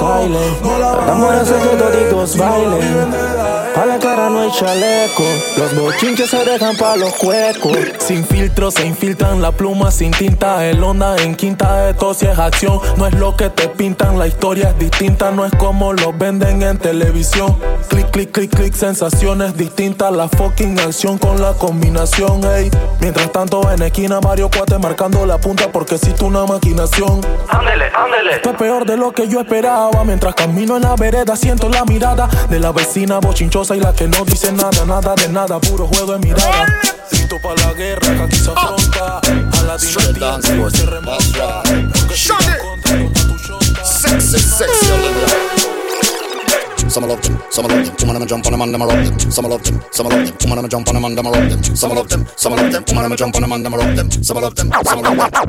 No 0.62 0.78
la 0.78 1.00
Estamos 1.00 1.50
en 1.50 1.68
que 1.68 1.76
toditos 1.76 2.36
bailen. 2.36 3.39
Pa' 3.80 3.86
la 3.86 3.98
cara 3.98 4.28
no 4.28 4.40
hay 4.40 4.50
chaleco. 4.50 5.24
Los 5.56 5.74
bochinches 5.74 6.28
se 6.28 6.44
dejan 6.44 6.76
pa' 6.76 6.96
los 6.96 7.14
cuecos. 7.14 7.78
Sin 7.98 8.26
filtro 8.26 8.70
se 8.70 8.84
infiltran 8.84 9.40
la 9.40 9.52
pluma 9.52 9.90
sin 9.90 10.10
tinta. 10.10 10.66
El 10.66 10.84
onda 10.84 11.16
en 11.16 11.34
quinta, 11.34 11.88
esto 11.88 12.12
sí 12.12 12.26
es 12.26 12.38
acción. 12.38 12.78
No 12.98 13.06
es 13.06 13.14
lo 13.14 13.38
que 13.38 13.48
te 13.48 13.68
pintan, 13.68 14.18
la 14.18 14.26
historia 14.26 14.68
es 14.68 14.78
distinta. 14.78 15.30
No 15.30 15.46
es 15.46 15.52
como 15.52 15.94
lo 15.94 16.12
venden 16.12 16.62
en 16.62 16.76
televisión. 16.76 17.56
Clic, 17.88 18.10
clic, 18.10 18.30
clic, 18.32 18.54
clic, 18.54 18.74
sensaciones 18.74 19.56
distintas. 19.56 20.12
La 20.12 20.28
fucking 20.28 20.78
acción 20.78 21.16
con 21.16 21.40
la 21.40 21.54
combinación, 21.54 22.44
ey. 22.44 22.70
Mientras 23.00 23.32
tanto, 23.32 23.62
en 23.72 23.80
esquina, 23.80 24.20
varios 24.20 24.50
cuates 24.50 24.78
marcando 24.78 25.24
la 25.24 25.38
punta 25.38 25.72
porque 25.72 25.94
existe 25.94 26.22
una 26.22 26.44
maquinación. 26.44 27.22
Ándele, 27.48 27.86
ándele. 27.94 28.32
Esto 28.34 28.50
es 28.50 28.56
peor 28.56 28.84
de 28.84 28.98
lo 28.98 29.12
que 29.12 29.26
yo 29.26 29.40
esperaba. 29.40 30.04
Mientras 30.04 30.34
camino 30.34 30.76
en 30.76 30.82
la 30.82 30.96
vereda, 30.96 31.34
siento 31.34 31.70
la 31.70 31.86
mirada 31.86 32.28
de 32.50 32.60
la 32.60 32.72
vecina 32.72 33.20
bochinchosa 33.20 33.69
y 33.74 33.80
la 33.80 33.92
que 33.92 34.08
no 34.08 34.24
dice 34.24 34.52
nada, 34.52 34.84
nada 34.84 35.14
de 35.14 35.28
nada, 35.28 35.60
puro 35.60 35.86
juego 35.86 36.12
de 36.12 36.18
mirada. 36.18 36.66
Listo 37.12 37.38
para 37.40 37.66
la 37.66 37.72
guerra, 37.72 38.14
que 38.16 38.22
aquí 38.22 38.36
se 38.36 38.50
afronta. 38.50 39.18
A 39.18 39.62
la 39.62 39.76
que 39.78 40.70
se 40.70 40.86
remonta. 40.86 41.62
Porque 41.92 42.16
si 42.16 42.28
contra, 42.28 42.98
tu. 43.12 43.58
Sexy, 43.84 44.38
sexy, 44.38 45.69
Some 46.90 47.06
love 47.06 47.22
them, 47.22 47.40
some 47.50 47.68
love 47.68 47.86
them, 47.86 48.08
woman 48.08 48.18
them 48.18 48.26
jump 48.26 48.46
on 48.46 48.52
them 48.52 48.62
and 48.62 48.74
them 48.74 48.82
a 48.82 48.86
rock 48.86 49.04
them. 49.04 49.30
Some 49.30 49.46
love 49.46 49.62
them, 49.62 49.80
some 49.92 50.08
love 50.08 50.26
them, 50.26 50.36
woman 50.42 50.62
them 50.62 50.68
jump 50.68 50.88
on 50.88 50.94
them 50.94 51.04
and 51.04 51.16
them 51.16 51.26
a 51.26 51.30
rock 51.30 51.48
them. 51.48 51.62
Some 51.76 51.94
love 51.94 52.08
them, 52.08 52.26
some 52.34 52.52
love 52.52 52.72
them, 52.72 52.82
them 52.82 53.16
jump 53.16 53.36
on 53.36 53.42
them 53.42 53.52
and 53.52 53.64
them 53.64 53.74
a 53.74 53.76
rock 53.78 53.94
them. 53.94 54.10
Some 54.10 54.40
love 54.40 54.54
them, 54.56 54.72
some 54.82 55.00
love 55.00 55.16
them. 55.16 55.40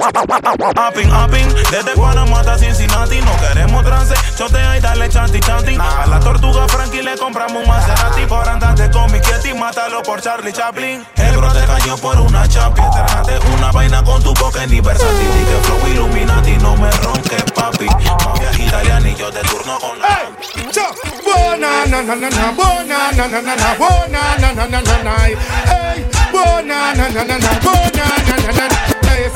Upping, 0.77 1.09
upping, 1.09 1.47
desde 1.71 1.95
Panamá 1.95 2.39
hasta 2.41 2.57
Cincinnati 2.59 3.19
No 3.21 3.35
queremos 3.39 3.83
trance, 3.83 4.13
chotea 4.37 4.77
y 4.77 4.81
dale 4.81 5.09
chanti 5.09 5.39
chanti. 5.39 5.75
A 5.79 6.05
la 6.05 6.19
tortuga 6.19 6.67
Frankie 6.67 7.01
le 7.01 7.17
compramos 7.17 7.63
un 7.63 7.67
Maserati. 7.67 8.25
Por 8.27 8.47
andarte 8.47 8.91
con 8.91 9.11
mi 9.11 9.19
Kitty, 9.19 9.55
mátalo 9.55 10.03
por 10.03 10.21
Charlie 10.21 10.53
Chaplin. 10.53 11.03
El 11.15 11.37
bro 11.37 11.51
te 11.53 11.65
cayó 11.65 11.97
por 11.97 12.19
una 12.19 12.47
chapi. 12.47 12.81
Entrenate 12.81 13.39
una 13.57 13.71
vaina 13.71 14.03
con 14.03 14.21
tu 14.21 14.33
boca 14.35 14.65
ni 14.67 14.79
versátil 14.79 15.27
Y 15.41 15.45
que 15.45 15.67
flow 15.67 15.87
Illuminati 15.87 16.57
no 16.57 16.75
me 16.77 16.91
ronques 16.91 17.43
papi. 17.55 17.87
Mafia 17.87 18.65
italiana 18.65 19.09
y 19.09 19.15
yo 19.15 19.31
te 19.31 19.39
turno 19.39 19.79
con 19.79 19.99
la 19.99 20.21
Bona 21.31 21.85
na 21.85 22.01
na 22.01 22.15
na 22.15 22.29
na, 22.29 22.51
bona 22.51 23.11
na 23.17 23.25
na 23.27 23.39
na 23.41 23.55
na, 23.55 23.69
bona 23.79 24.21
na 24.41 24.51
na 24.53 24.65
na 24.65 24.79
na 24.81 24.95
na, 25.03 25.13
hey, 25.19 26.03
bona 26.31 26.93
na 26.97 27.07
na 27.09 27.23
na 27.23 27.37
na, 27.37 27.51
bona 27.63 28.05
na 28.27 28.35
na 28.41 28.51
na 28.57 28.65
na. 28.67 28.77
Hey, 29.07 29.29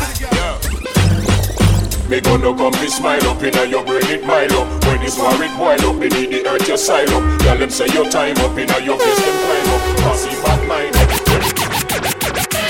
Me 2.09 2.21
gonna 2.21 2.53
come 2.55 2.73
be 2.79 2.87
smile 2.87 3.25
up 3.27 3.41
inna 3.43 3.63
your 3.65 3.83
brain 3.83 4.05
it 4.11 4.23
mile 4.25 4.53
up 4.61 4.67
When 4.85 5.01
it's 5.01 5.17
war 5.17 5.33
it 5.41 5.51
boil 5.57 5.89
up, 5.89 5.95
me 5.97 6.07
need 6.09 6.29
the 6.31 6.45
earth 6.47 6.67
your 6.67 6.77
side 6.77 7.09
up 7.09 7.23
Tell 7.41 7.57
them 7.57 7.69
say 7.71 7.87
your 7.93 8.07
time 8.09 8.37
up 8.45 8.55
inna 8.57 8.77
your 8.85 8.97
face 8.99 9.21
them 9.25 9.37
climb 9.41 9.69
up 9.73 9.81
Pass 10.05 10.25
it 10.29 10.37
back 10.45 10.61
line 10.69 10.93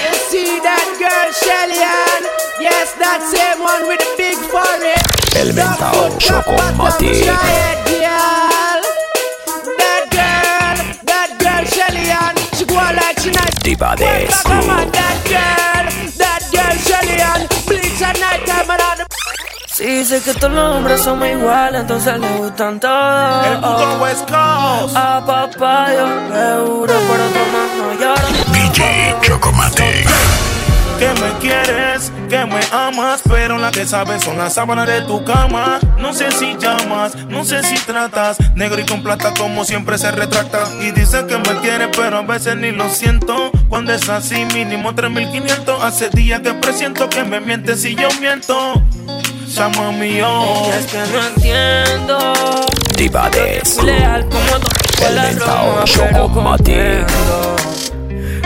You 0.07 0.15
see 0.31 0.59
that 0.63 0.87
girl, 1.03 1.29
Shelly-Ann? 1.43 2.23
Yes, 2.63 2.93
that 2.95 3.19
same 3.27 3.59
one 3.61 3.87
with 3.89 3.99
the 3.99 4.07
big 4.15 4.37
forehead. 4.47 5.03
El 5.35 5.51
mentao 5.51 6.15
Chocomatic. 6.17 7.84
Diva 13.63 13.95
de 13.95 14.05
that 14.05 15.17
girl, 15.25 15.85
that 16.17 16.43
girl. 16.53 17.47
Bleach 17.65 18.01
at 18.01 18.19
night 18.19 18.45
time 18.45 18.69
and 18.69 19.07
Si 19.65 19.83
dice 19.83 20.21
que 20.21 20.33
todos 20.35 20.53
los 20.53 20.75
hombres 20.75 21.01
somos 21.01 21.27
iguales, 21.27 21.81
entonces 21.81 22.19
le 22.19 22.37
gustan 22.37 22.79
todos. 22.79 23.47
El 23.47 23.57
puto 23.57 23.99
West 23.99 24.29
Coast. 24.29 24.95
A 24.95 25.25
papá 25.25 25.87
yo 25.91 26.05
seguro, 26.33 26.93
por 26.93 27.19
otro 27.19 27.45
más 27.51 27.69
no 27.77 27.93
lloro. 27.99 28.27
DJ 28.53 29.15
Chocomatic. 29.23 30.54
Que 30.99 31.09
me 31.09 31.31
quieres, 31.39 32.11
que 32.29 32.45
me 32.45 32.61
amas, 32.71 33.21
pero 33.27 33.57
la 33.57 33.69
que 33.71 33.85
sabes 33.85 34.23
son 34.23 34.37
las 34.37 34.53
sábanas 34.53 34.87
de 34.87 35.01
tu 35.01 35.23
cama. 35.25 35.79
No 35.99 36.13
sé 36.13 36.31
si 36.31 36.55
llamas, 36.57 37.15
no 37.27 37.43
sé 37.43 37.63
si 37.63 37.75
tratas, 37.85 38.37
negro 38.55 38.79
y 38.79 38.85
con 38.85 39.03
plata 39.03 39.33
como 39.37 39.65
siempre 39.65 39.97
se 39.97 40.11
retracta. 40.11 40.63
Y 40.81 40.91
dice 40.91 41.25
que 41.27 41.37
me 41.37 41.59
quiere, 41.59 41.89
pero 41.89 42.19
a 42.19 42.21
veces 42.21 42.55
ni 42.55 42.71
lo 42.71 42.89
siento. 42.89 43.51
Cuando 43.67 43.93
es 43.93 44.07
así, 44.07 44.45
mínimo 44.53 44.95
3500. 44.95 45.83
Hace 45.83 46.09
días 46.09 46.39
que 46.41 46.53
presiento 46.53 47.09
que 47.09 47.23
me 47.23 47.41
mientes 47.41 47.81
si 47.81 47.95
yo 47.95 48.07
miento. 48.21 48.81
Llama 49.47 49.91
mío. 49.91 50.71
Es 50.73 50.85
que 50.87 50.97
no 50.97 51.27
entiendo. 51.27 52.33
Diva 52.97 53.29
de 53.29 53.61
leal 53.83 54.25
como 54.29 54.59
todo 54.59 55.07
El 55.07 55.15
la 55.15 55.23
mentao 55.23 55.83
Roma, 56.13 56.57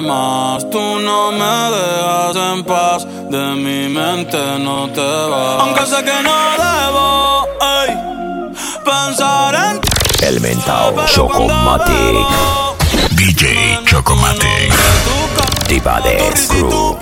copas 0.00 0.02
de 0.02 0.08
más. 0.08 0.70
Tú 0.70 0.98
no 1.00 1.32
me 1.32 1.70
dejas 1.76 2.36
en 2.36 2.64
paz, 2.64 3.06
de 3.30 3.54
mi 3.56 3.88
mente 3.88 4.58
no 4.58 4.88
te 4.90 5.00
vas. 5.00 5.60
Aunque 5.60 5.86
sé 5.86 6.04
que 6.04 6.22
no 6.22 6.36
debo 6.58 7.46
ey, 7.60 7.96
pensar 8.84 9.54
en 9.54 9.80
ti. 9.80 9.88
El 10.22 10.40
mentao 10.40 10.94
Chocomatic. 11.06 12.26
DJ 13.12 13.80
Chocomatic. 13.86 14.72
Diva 15.68 16.00
de 16.00 16.36
Screw. 16.36 16.98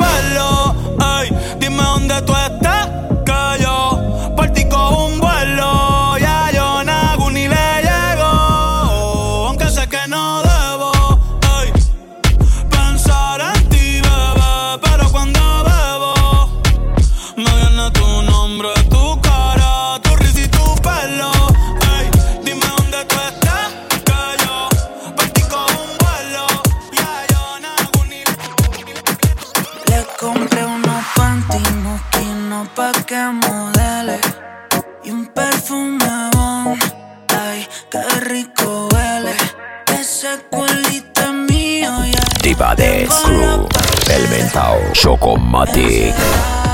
Chocomatic. 45.08 46.67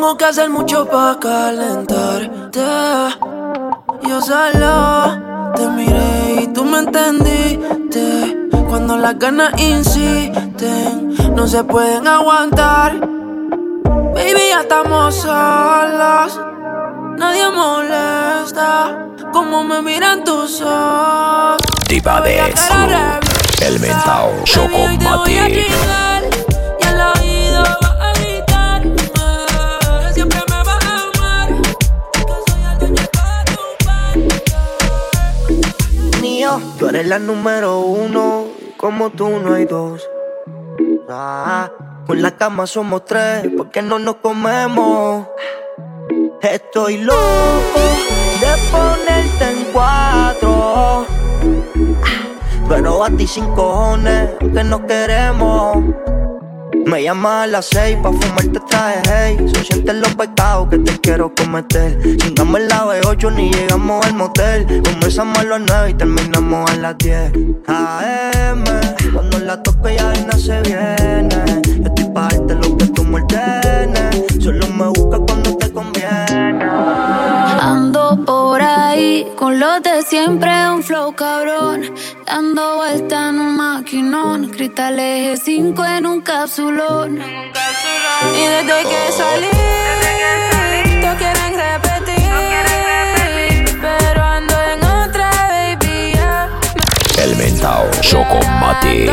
Tengo 0.00 0.16
que 0.16 0.24
hacer 0.24 0.48
mucho 0.48 0.86
para 0.86 1.18
calentarte. 1.20 2.60
Yo 4.08 4.22
solo 4.22 5.52
te 5.54 5.66
miré 5.68 6.40
y 6.40 6.46
tú 6.54 6.64
me 6.64 6.78
entendiste. 6.78 8.48
Cuando 8.66 8.96
las 8.96 9.18
ganas 9.18 9.52
insisten, 9.60 11.34
no 11.36 11.46
se 11.46 11.62
pueden 11.64 12.08
aguantar. 12.08 12.98
Baby, 14.14 14.40
ya 14.48 14.62
estamos 14.62 15.16
solos. 15.16 16.40
Nadie 17.18 17.50
molesta 17.50 19.06
como 19.34 19.62
me 19.64 19.82
miran 19.82 20.24
tus 20.24 20.62
ojos. 20.62 21.60
Diva 21.90 22.22
de. 22.22 22.54
El 23.66 23.78
mentao 23.80 24.32
chingar 24.46 26.22
y 26.80 26.86
al 26.86 27.00
oído 27.18 27.89
tú 36.80 36.88
eres 36.88 37.06
la 37.06 37.18
número 37.18 37.80
uno, 37.80 38.46
como 38.78 39.10
tú 39.10 39.28
no 39.28 39.52
hay 39.52 39.66
dos. 39.66 40.08
Ah, 41.10 41.70
con 42.06 42.22
la 42.22 42.30
cama 42.38 42.66
somos 42.66 43.04
tres, 43.04 43.46
porque 43.54 43.82
no 43.82 43.98
nos 43.98 44.16
comemos. 44.16 45.26
Estoy 46.40 46.96
loco 46.96 47.80
de 48.40 48.52
ponerte 48.72 49.44
en 49.50 49.72
cuatro. 49.74 51.06
Pero 52.66 53.04
a 53.04 53.10
ti 53.10 53.26
sin 53.26 53.46
cojones, 53.52 54.30
que 54.38 54.64
no 54.64 54.86
queremos. 54.86 55.84
Me 56.90 57.04
llamas 57.04 57.44
a 57.44 57.46
las 57.46 57.66
seis 57.66 57.96
pa' 58.02 58.10
fumarte 58.10 58.58
traje, 58.68 59.00
hey. 59.08 59.36
Se 59.54 59.62
sienten 59.62 60.00
los 60.00 60.12
pecados 60.16 60.70
que 60.70 60.78
te 60.78 60.98
quiero 60.98 61.32
cometer. 61.32 61.96
Chingamos 62.16 62.62
la 62.62 62.84
B8 62.84 63.32
ni 63.32 63.48
llegamos 63.52 64.04
al 64.04 64.14
motel. 64.14 64.82
Comenzamos 64.82 65.38
a 65.38 65.44
las 65.44 65.60
nueve 65.60 65.90
y 65.90 65.94
terminamos 65.94 66.68
a 66.68 66.76
las 66.78 66.98
10 66.98 67.32
AM, 67.68 68.64
cuando 69.14 69.38
la 69.38 69.62
tope 69.62 69.94
ya 69.94 70.12
no 70.26 70.32
se 70.32 70.60
viene. 70.62 71.62
Yo 71.78 71.84
estoy 71.84 72.06
pa' 72.12 72.22
darte 72.22 72.54
lo 72.56 72.76
que 72.76 72.86
tú 72.86 73.04
me 73.04 73.24
Solo 74.40 74.66
me 74.66 74.88
buscas 74.88 75.20
cuando 75.28 75.56
te 75.58 75.72
conviene. 75.72 76.64
Ando 77.60 78.18
por 78.26 78.60
ahí 78.60 79.28
con 79.36 79.60
los 79.60 79.80
de 79.84 80.02
siempre, 80.02 80.50
un 80.68 80.82
flow 80.82 81.14
cabrón. 81.14 81.82
Dando 82.32 82.76
vuelta 82.76 83.30
en 83.30 83.40
un 83.40 83.56
maquinón, 83.56 84.50
cristal 84.50 85.00
eje 85.00 85.36
5 85.36 85.84
en 85.84 86.06
un 86.06 86.20
capsulón. 86.20 87.18
Y 87.18 88.46
desde 88.46 88.82
que 88.88 89.10
salí, 89.10 89.50
todos 91.00 91.16
quieren 91.16 91.52
repetir. 91.66 92.28
Pero 93.82 94.24
ando 94.24 94.54
en 94.72 94.84
otra, 94.84 95.28
baby. 95.48 96.14
El 97.20 97.34
mentao 97.34 97.90
Chocomatic. 98.00 99.10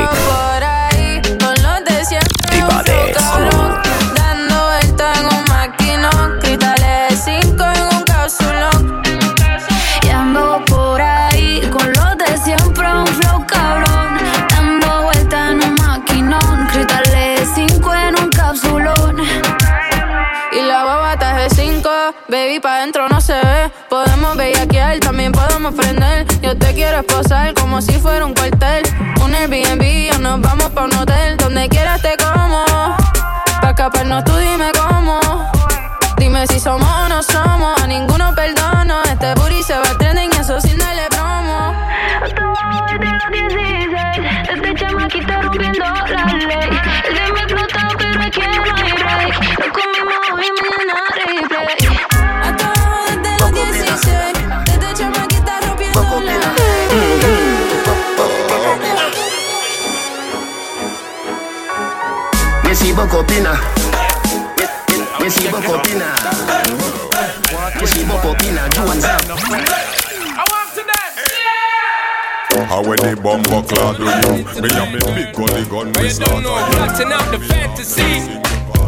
Yo 26.42 26.58
te 26.58 26.74
quiero 26.74 27.00
esposar 27.00 27.54
como 27.54 27.82
si 27.82 27.92
fuera 27.92 28.26
un 28.26 28.34
cuartel. 28.34 28.84
Un 29.22 29.36
Airbnb 29.36 30.16
o 30.16 30.20
nos 30.20 30.40
vamos 30.40 30.70
pa' 30.70 30.86
un 30.86 30.94
hotel. 30.94 31.36
Donde 31.36 31.68
quieras 31.68 32.02
te 32.02 32.16
como. 32.16 32.64
Pa' 33.60 33.72
escaparnos 33.72 34.24
tú 34.24 34.32
dime 34.38 34.72
cómo. 34.72 35.20
Dime 36.16 36.48
si 36.48 36.62
somos 36.62 36.88
o 36.88 37.10
no 37.10 37.22
somos. 37.22 37.57
Missy 63.08 63.24
Bocopina. 63.24 63.54
Missy 65.22 65.48
Bocopina. 65.48 66.10
Missy 67.80 68.04
Bocopina. 68.04 68.68
Do 68.70 68.82
and 68.92 69.04
How 72.68 72.84
when 72.84 72.98
the 72.98 73.16
bumper 73.24 73.62
cloud 73.64 73.96
do 73.96 74.04
you? 74.04 74.12
Me 74.62 74.70
and 74.76 74.92
me 74.92 75.00
big 75.16 75.34
gun, 75.34 75.48
the 75.48 75.64
gun 75.70 75.88
we 76.04 76.10
start 76.10 76.32
on 76.34 76.44
you. 76.44 76.76
Plotting 76.76 77.14
out 77.14 77.32
the 77.32 77.40
fantasy. 77.40 78.20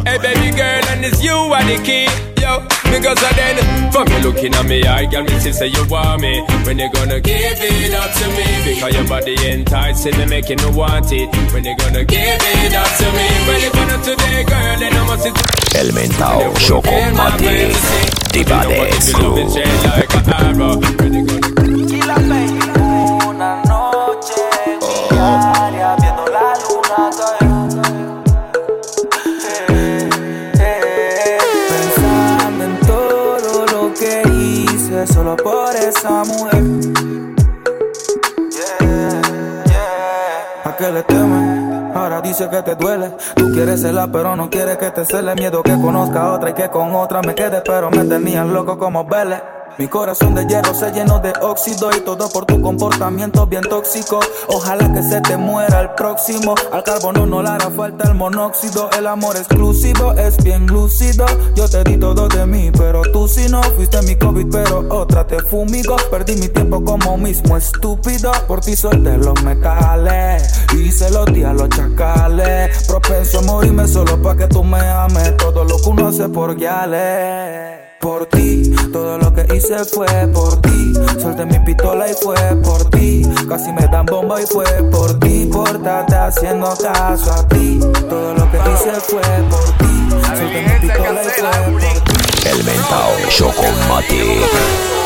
Hey 0.04 0.18
baby 0.18 0.50
girl, 0.54 0.84
and 0.90 1.02
it's 1.02 1.22
you 1.22 1.32
are 1.32 1.64
the 1.64 1.82
key. 1.82 2.29
Yo, 2.50 2.58
because 2.90 3.22
of 3.22 3.30
then, 3.36 3.58
from 3.92 4.08
you 4.08 4.18
looking 4.26 4.52
at 4.54 4.66
me, 4.66 4.82
I 4.82 5.06
got 5.06 5.22
me 5.22 5.30
to 5.38 5.52
say 5.52 5.68
you 5.68 5.86
want 5.86 6.20
me. 6.20 6.42
When 6.66 6.80
you 6.80 6.90
gonna 6.90 7.20
give 7.20 7.38
it 7.38 7.94
up 7.94 8.10
to 8.18 8.26
me? 8.34 8.74
Because 8.74 8.92
your 8.94 9.06
body 9.06 9.36
enticing 9.46 10.18
me, 10.18 10.26
making 10.26 10.58
me 10.58 10.66
want 10.74 11.12
it. 11.12 11.30
When 11.52 11.64
you 11.64 11.76
gonna 11.76 12.04
give 12.04 12.18
it 12.18 12.74
up 12.74 12.90
to 12.98 13.06
me? 13.14 13.28
When 13.46 13.60
you 13.62 13.70
gonna 13.70 14.02
today, 14.02 14.42
girl, 14.42 14.78
then 14.82 14.92
I 14.94 15.06
must 15.06 15.22
sit 15.22 15.34
El 15.76 15.92
mentao 15.92 16.52
Chocomatic 16.58 17.76
Diva 18.32 18.64
Dance 18.66 19.12
Crew 19.12 19.36
like 19.86 20.10
solo 35.12 35.36
por 35.36 35.74
esa 35.76 36.24
mujer. 36.24 36.62
¿A 40.64 40.76
qué 40.76 40.90
le 40.92 41.02
temen? 41.02 41.92
Ahora 41.94 42.20
dice 42.20 42.48
que 42.48 42.62
te 42.62 42.74
duele. 42.76 43.12
Tú 43.34 43.50
quieres 43.52 43.80
serla, 43.80 44.08
pero 44.10 44.36
no 44.36 44.48
quieres 44.48 44.76
que 44.78 44.90
te 44.90 45.04
cele. 45.04 45.34
Miedo 45.34 45.62
que 45.62 45.72
conozca 45.72 46.22
a 46.22 46.32
otra 46.32 46.50
y 46.50 46.54
que 46.54 46.68
con 46.68 46.94
otra 46.94 47.20
me 47.22 47.34
quede. 47.34 47.62
Pero 47.64 47.90
me 47.90 48.04
tenían 48.04 48.52
loco 48.52 48.78
como 48.78 49.04
Vélez. 49.04 49.42
Mi 49.78 49.88
corazón 49.88 50.34
de 50.34 50.46
hierro 50.46 50.74
se 50.74 50.90
llenó 50.92 51.20
de 51.20 51.32
óxido 51.40 51.90
y 51.96 52.00
todo 52.00 52.28
por 52.30 52.44
tu 52.44 52.60
comportamiento 52.60 53.46
bien 53.46 53.62
tóxico. 53.62 54.20
Ojalá 54.48 54.92
que 54.92 55.02
se 55.02 55.20
te 55.20 55.36
muera 55.36 55.80
el 55.80 55.90
próximo. 55.90 56.54
Al 56.72 56.82
carbono 56.82 57.24
no 57.26 57.42
le 57.42 57.48
hará 57.48 57.70
falta 57.70 58.08
el 58.08 58.14
monóxido. 58.14 58.90
El 58.98 59.06
amor 59.06 59.36
exclusivo 59.36 60.12
es 60.12 60.36
bien 60.42 60.66
lúcido. 60.66 61.24
Yo 61.54 61.68
te 61.68 61.82
di 61.84 61.96
todo 61.96 62.28
de 62.28 62.46
mí, 62.46 62.70
pero 62.76 63.02
tú 63.12 63.26
si 63.26 63.48
no 63.48 63.62
fuiste 63.62 64.02
mi 64.02 64.16
COVID, 64.16 64.46
pero 64.50 64.86
otra 64.90 65.26
te 65.26 65.40
fumigo. 65.40 65.96
Perdí 66.10 66.36
mi 66.36 66.48
tiempo 66.48 66.84
como 66.84 67.16
mismo 67.16 67.56
estúpido. 67.56 68.32
Por 68.46 68.60
ti 68.60 68.76
solté 68.76 69.16
los 69.16 69.42
metales. 69.42 70.66
Hice 70.74 71.10
los 71.10 71.26
días 71.26 71.54
los 71.54 71.68
chacales. 71.70 72.86
Propenso 72.86 73.38
a 73.38 73.42
morirme 73.42 73.88
solo 73.88 74.20
pa' 74.20 74.36
que 74.36 74.46
tú 74.46 74.62
me 74.62 74.80
ames. 74.80 75.36
Todo 75.36 75.64
lo 75.64 75.76
que 75.78 75.88
uno 75.88 76.08
hace 76.08 76.28
por 76.28 76.54
guiales. 76.56 77.79
Por 78.00 78.24
ti, 78.26 78.74
todo 78.94 79.18
lo 79.18 79.30
que 79.34 79.42
hice 79.54 79.84
fue 79.84 80.06
por 80.32 80.58
ti. 80.62 80.94
Solté 81.20 81.44
mi 81.44 81.58
pistola 81.58 82.10
y 82.10 82.14
fue 82.14 82.34
por 82.64 82.88
ti. 82.88 83.22
Casi 83.46 83.70
me 83.72 83.86
dan 83.88 84.06
bomba 84.06 84.40
y 84.40 84.46
fue 84.46 84.64
por 84.90 85.18
ti. 85.20 85.46
Por 85.52 85.68
estarte 85.76 86.14
haciendo 86.14 86.74
caso 86.78 87.30
a 87.30 87.46
ti. 87.48 87.78
Todo 88.08 88.32
lo 88.32 88.50
que 88.50 88.56
hice 88.56 88.92
fue 89.02 89.20
por 89.50 89.64
ti. 89.76 90.08
Solté 90.26 90.62
mi 90.62 90.88
pistola 90.88 91.22
y 91.22 91.28
fue 91.28 91.70
por 91.70 91.80
ti. 91.80 92.48
El 92.48 92.64
mentao 92.64 93.10
Chocomatic 93.28 94.99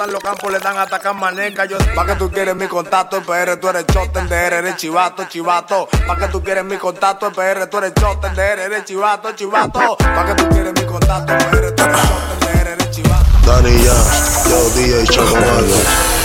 están 0.00 0.12
los 0.12 0.22
campos, 0.22 0.50
le 0.50 0.58
dan 0.58 0.76
a 0.78 0.82
atacar 0.82 1.14
maneca. 1.14 1.66
Yo, 1.66 1.76
pa' 1.94 2.06
que 2.06 2.14
tú 2.14 2.30
quieres 2.30 2.56
mi 2.56 2.66
contacto, 2.66 3.18
en 3.18 3.24
PR 3.24 3.56
tú 3.56 3.68
eres 3.68 3.86
choten, 3.86 4.28
de 4.28 4.36
R 4.46 4.56
eres 4.58 4.76
chivato, 4.76 5.24
chivato. 5.28 5.88
Pa' 6.06 6.16
que 6.16 6.28
tú 6.28 6.42
quieres 6.42 6.64
mi 6.64 6.76
contacto, 6.76 7.26
en 7.26 7.34
PR 7.34 7.66
tú 7.66 7.78
eres 7.78 7.92
choten, 7.94 8.34
de 8.34 8.42
R 8.42 8.64
eres 8.64 8.84
chivato, 8.84 9.32
chivato. 9.32 9.96
Pa' 9.98 10.24
que 10.24 10.34
tú 10.42 10.48
quieres 10.48 10.72
mi 10.72 10.86
contacto, 10.86 11.32
en 11.32 11.38
PR 11.38 11.72
tú 11.72 11.82
eres 11.84 12.02
choten, 12.02 12.40
de 12.40 12.60
R 12.60 12.72
eres 12.72 12.90
chivato. 12.90 13.24
Dani 13.46 13.82
ya, 13.82 13.94
yo 14.48 14.70
DJ 14.70 15.06
Chocomatic. 15.06 16.19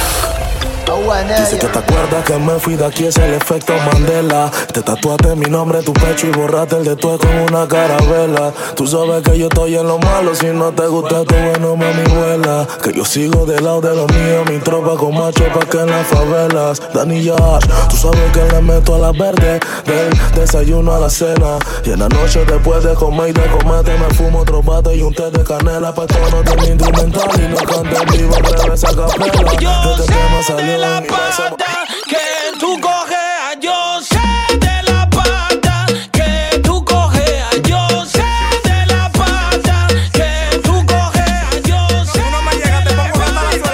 Dice 0.86 1.58
que 1.58 1.68
te 1.68 1.80
acuerdas 1.80 2.24
que 2.26 2.38
me 2.38 2.60
fui 2.60 2.76
de 2.76 2.86
aquí, 2.86 3.06
es 3.06 3.18
el 3.18 3.34
efecto 3.34 3.74
Mandela. 3.92 4.52
Te 4.72 4.82
tatuaste 4.84 5.36
mi 5.36 5.46
nombre 5.46 5.80
en 5.80 5.86
tu 5.86 5.94
pecho 5.94 6.28
y 6.28 6.32
borraste 6.32 6.78
el 6.78 6.86
de 6.86 6.96
tu 6.96 7.18
con 7.18 7.36
una 7.50 7.68
carabela. 7.68 8.54
Tú 8.76 8.86
sabes 8.86 9.24
que 9.24 9.38
yo 9.38 9.48
estoy 9.48 9.76
en 9.76 9.88
lo 9.88 9.98
malo, 9.98 10.36
si 10.36 10.48
no 10.48 10.72
te 10.72 10.86
gusta 10.86 11.24
tu 11.24 11.34
bueno, 11.34 11.76
mami, 11.76 12.04
vuela. 12.14 12.68
Que 12.84 12.94
yo 12.94 13.04
sigo 13.04 13.46
del 13.46 13.64
lado 13.64 13.82
de 13.82 13.96
los 13.96 14.12
míos, 14.12 14.50
mi 14.50 14.60
tropa 14.60 14.96
con 14.96 15.16
macho 15.16 15.44
pa' 15.54 15.66
que 15.66 15.80
en 15.80 15.90
las 15.90 16.08
favelas. 16.08 16.82
Dani 16.94 17.24
Yash, 17.24 17.66
tú 17.90 17.98
sabes 17.98 18.32
que 18.32 18.44
le 18.54 18.62
meto 18.62 18.96
a 18.96 19.00
la 19.00 19.12
verde, 19.12 19.60
del 19.86 20.10
desayuno 20.36 20.94
a 20.94 21.00
la 21.00 21.10
cena. 21.10 21.58
Y 21.84 21.92
en 21.92 22.00
la 22.00 22.10
noche 22.10 22.46
después 22.46 22.84
de 22.84 22.94
comer 22.94 23.30
y 23.30 23.34
de 23.34 23.48
comerte, 23.48 23.98
me 23.98 24.14
fumo 24.14 24.40
otro 24.40 24.62
bate 24.62 24.96
y 24.96 25.02
un 25.02 25.14
té 25.14 25.32
de 25.32 25.44
canela. 25.44 25.94
Pa' 25.94 26.06
tono 26.06 26.44
de 26.44 26.56
mi 26.58 26.68
instrumental 26.68 27.30
y 27.38 27.48
no 27.48 27.58
cante 27.58 27.96
en 27.96 28.18
vivo, 28.18 28.36
regresa 28.36 28.90
a 28.90 28.96
capela. 28.96 29.52
Este 29.96 30.14
tema 30.14 30.44
salió 30.46 30.75
la 30.78 31.02
pata 31.02 31.86
que 32.08 32.58
tú 32.60 32.80
cojeas, 32.80 33.58
yo 33.62 34.02
sé 34.02 34.58
de 34.58 34.84
la 34.84 35.10
pata 35.10 35.86
que 36.12 36.60
tú 36.60 36.84
cojeas, 36.84 37.62
yo 37.64 38.06
sé 38.06 38.24
de 38.64 38.86
la 38.88 39.10
pata 39.12 39.88
que 40.12 40.60
tú 40.64 40.86
cojeas, 40.86 41.62
yo 41.64 42.06
sé. 42.06 42.22
No 42.32 42.42
me 42.42 42.52
te 42.56 42.94
pongo 42.96 43.14
buscando. 43.14 43.66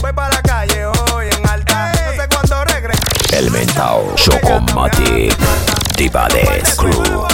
Voy 0.00 0.12
para 0.12 0.34
la 0.34 0.42
calle 0.42 0.86
hoy 0.86 1.26
en 1.36 1.48
alta, 1.48 1.92
no 2.06 2.22
sé 2.22 2.28
cuándo 2.28 2.64
regreso. 2.64 3.02
El 3.32 3.50
mentao 3.50 4.12
Chocomatic 4.16 5.36
Diva 5.96 6.28
Dance 6.28 6.76
Crew 6.76 7.26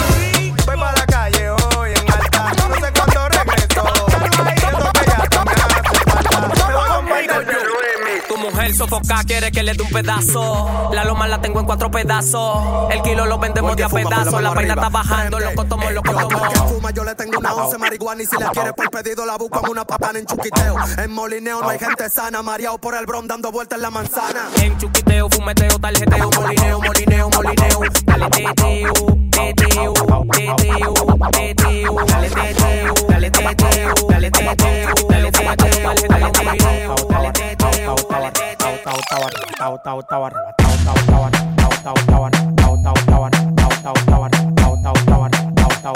quiere 9.01 9.51
que 9.51 9.63
le 9.63 9.73
dé 9.73 9.83
un 9.83 9.89
pedazo. 9.89 10.89
La 10.93 11.03
loma 11.03 11.27
la 11.27 11.41
tengo 11.41 11.59
en 11.59 11.65
cuatro 11.65 11.89
pedazos. 11.89 12.91
El 12.91 13.01
kilo 13.01 13.25
lo 13.25 13.37
vendemos 13.39 13.75
de 13.75 13.83
a 13.83 13.89
pedazos. 13.89 14.41
La 14.41 14.53
vaina 14.53 14.73
está 14.73 14.89
bajando, 14.89 15.39
loco 15.39 15.65
tomo, 15.65 15.89
loco 15.89 16.11
tomo. 16.11 16.49
que 16.49 16.59
fuma, 16.59 16.91
yo 16.91 17.03
le 17.03 17.15
tengo 17.15 17.39
una 17.39 17.53
once 17.53 17.77
marihuana 17.77 18.23
y 18.23 18.25
si 18.25 18.37
la 18.37 18.49
quieres 18.49 18.73
por 18.73 18.89
pedido 18.89 19.25
la 19.25 19.37
busco 19.37 19.59
en 19.63 19.71
una 19.71 19.85
patana 19.85 20.19
en 20.19 20.25
chuquiteo. 20.25 20.75
En 20.97 21.11
molineo 21.11 21.61
no 21.61 21.69
hay 21.69 21.79
gente 21.79 22.09
sana, 22.09 22.41
mareado 22.41 22.77
por 22.77 22.95
el 22.95 23.05
bron 23.05 23.27
dando 23.27 23.51
vueltas 23.51 23.77
en 23.77 23.83
la 23.83 23.91
manzana. 23.91 24.49
En 24.61 24.77
chuquiteo, 24.77 25.29
fumeteo, 25.29 25.79
tarjeteo, 25.79 26.29
molineo, 26.31 26.79
molineo, 26.81 27.29
molineo. 27.29 27.79
Dale 28.05 29.22
teteo, 29.43 29.93
teteo, 29.93 30.55
teteo, 30.55 30.93
teteo, 31.31 31.95
dale 32.07 32.29
teteo, 32.29 32.93
dale 33.09 33.29
teteo, 33.29 33.93
dale 34.09 34.29
teteo, 34.31 34.93
dale 35.09 35.31
teteo, 35.31 35.59
dale 35.59 35.61
teteo, 35.61 35.93
dale 36.09 36.31
teteo, 36.31 36.95
dale 37.09 37.31
teteo. 37.31 37.63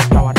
Tengo 0.09 0.36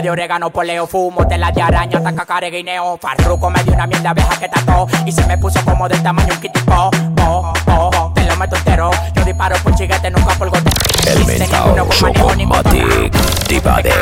de 0.00 0.10
orégano, 0.10 0.50
poleo, 0.50 0.86
fumo, 0.86 1.26
tela 1.26 1.52
de 1.52 1.62
araña, 1.62 1.98
hasta 1.98 2.14
cacare, 2.14 2.50
guineo. 2.50 2.98
Farruco 2.98 3.50
me 3.50 3.62
dio 3.64 3.72
una 3.74 3.86
mierda 3.86 4.10
abeja 4.10 4.38
que 4.38 4.48
tató 4.48 4.86
y 5.04 5.12
se 5.12 5.26
me 5.26 5.36
puso 5.38 5.64
como 5.64 5.88
del 5.88 6.02
tamaño 6.02 6.34
un 6.34 6.40
kitipo. 6.40 6.90
Oh, 7.22 7.52
meto 8.40 8.56
entero. 8.56 8.90
Yo 9.14 9.24
disparo 9.24 9.56
por 9.62 9.74
chiguete, 9.74 10.10
nunca 10.10 10.34
por 10.34 10.48
gote. 10.48 10.70
El 11.06 11.24
mentao 11.26 11.88
Chocomatic 11.90 13.12
Diva 13.48 13.82
de 13.82 13.92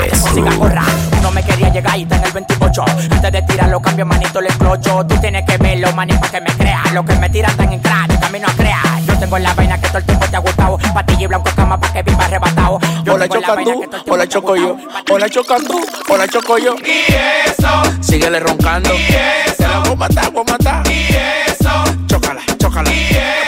uno 1.18 1.30
me 1.32 1.43
quería 1.43 1.68
llegar 1.70 1.99
y 1.99 2.03
está 2.03 2.16
en 2.16 2.24
el 2.24 2.32
28 2.32 2.84
Antes 3.11 3.32
de 3.32 3.43
tirarlo 3.43 3.80
cambio 3.80 4.07
manito 4.07 4.41
le 4.41 4.49
explocho. 4.49 5.05
Tú 5.07 5.16
tienes 5.20 5.45
que 5.45 5.57
verlo 5.59 5.93
manito 5.93 6.20
pa' 6.20 6.28
que 6.30 6.41
me 6.41 6.51
creas 6.53 6.93
Lo 6.93 7.05
que 7.05 7.14
me 7.14 7.28
tiran 7.30 7.57
tan 7.57 7.72
en 7.72 7.80
crack, 7.80 8.20
camino 8.20 8.47
a 8.49 8.53
crear. 8.53 9.01
Yo 9.07 9.18
tengo 9.18 9.39
la 9.39 9.55
vaina 9.55 9.80
que 9.80 9.89
todo 9.89 9.99
el 9.99 10.05
tiempo 10.05 10.26
te 10.26 10.36
ha 10.36 10.41
gustado. 10.41 10.78
Patilla 10.95 11.22
y 11.22 11.26
blanco 11.26 11.51
cama 11.57 11.80
pa' 11.80 11.93
que 11.93 12.03
viva 12.03 12.24
arrebatado. 12.24 12.78
Yo 13.05 13.14
Hola 13.14 13.28
tengo 13.28 13.41
la 13.41 13.41
choca 13.41 13.55
vaina 13.55 13.72
tú, 14.05 14.14
ha 14.14 14.26
choco 14.28 14.57
yo, 14.57 14.76
hola 15.11 15.28
choca 15.28 15.57
tú, 15.57 15.80
hola 16.09 16.28
choco 16.28 16.59
yo. 16.59 16.74
Y 16.84 17.12
eso, 17.12 17.82
Síguele 18.01 18.39
roncando. 18.41 18.95
Y 18.95 19.03
eso, 19.49 19.68
la 19.68 19.78
voy 19.80 19.93
a 19.93 19.97
matar, 19.97 20.30
voy 20.30 20.45
a 20.47 20.53
matar. 20.53 20.86
y 20.91 21.09
eso, 21.51 21.84
Chócala, 22.07 22.43
chócala. 22.59 22.91
y 22.93 23.09
eso 23.11 23.47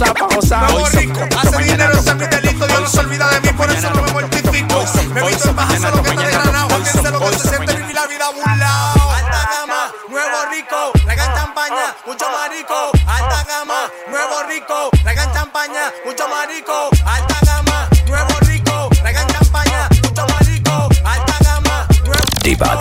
gozar, 0.00 0.14
pa' 0.14 0.34
gozar. 0.34 0.72
Hoy 0.74 0.84
rico, 0.92 1.20
hace 1.38 1.56
dinero, 1.58 1.92
es 1.92 2.14
mi 2.14 2.26
delito. 2.26 2.66
Dios 2.66 2.80
no 2.80 2.88
se 2.88 3.00
olvida 3.00 3.28
de 3.28 3.40
mí, 3.40 3.48
por 3.56 3.70
eso 3.70 3.90
no 3.90 4.02
me 4.02 4.12
mortifico. 4.12 4.84
Me 5.12 5.22
visto 5.22 5.48
el 5.48 5.54
bajazo, 5.54 5.90
lo 5.96 6.02
que 6.02 6.10
está 6.10 6.22
desgranado. 6.22 6.68
Fíjense 6.70 7.10
lo 7.10 7.20
que 7.20 7.38
se 7.38 7.48
siente 7.48 7.74
vivir 7.74 7.94
la 7.94 8.06
vida 8.06 8.30
burlao. 8.30 9.10
Alta 9.10 9.48
gama, 9.52 9.92
nuevo 10.08 10.36
rico, 10.50 10.92
traigan 11.04 11.34
champaña, 11.34 11.94
mucho 12.06 12.26
marico. 12.30 12.90
Alta 13.06 13.44
gama, 13.44 13.90
nuevo 14.08 14.42
rico, 14.48 14.90
traigan 15.02 15.32
champaña, 15.32 15.92
mucho 16.06 16.28
marico. 16.28 16.90
Alta 17.04 17.36
gama, 17.44 17.88
nuevo 18.06 18.40
rico, 18.40 18.88
traigan 19.02 19.26
champaña, 19.28 19.88
mucho 20.02 20.26
marico. 20.28 20.88
Alta 21.04 21.36
gama, 21.40 21.86
nuevo 22.04 22.24
Diva 22.42 22.76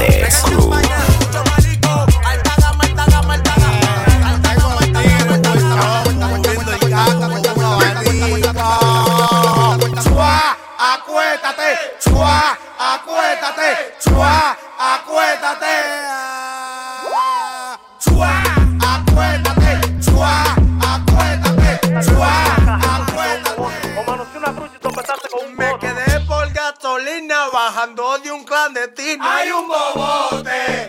gasolina 27.79 27.79
bajando 27.79 28.19
de 28.19 28.31
un 28.31 28.43
clandestino. 28.43 29.23
Hay 29.23 29.51
un 29.51 29.67
bobote, 29.67 30.88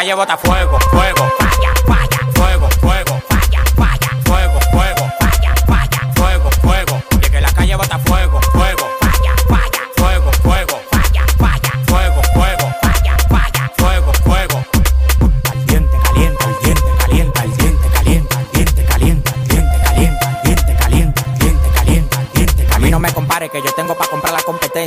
calle 0.00 0.14
bota 0.14 0.34
fuego, 0.38 0.78
fuego, 0.90 1.49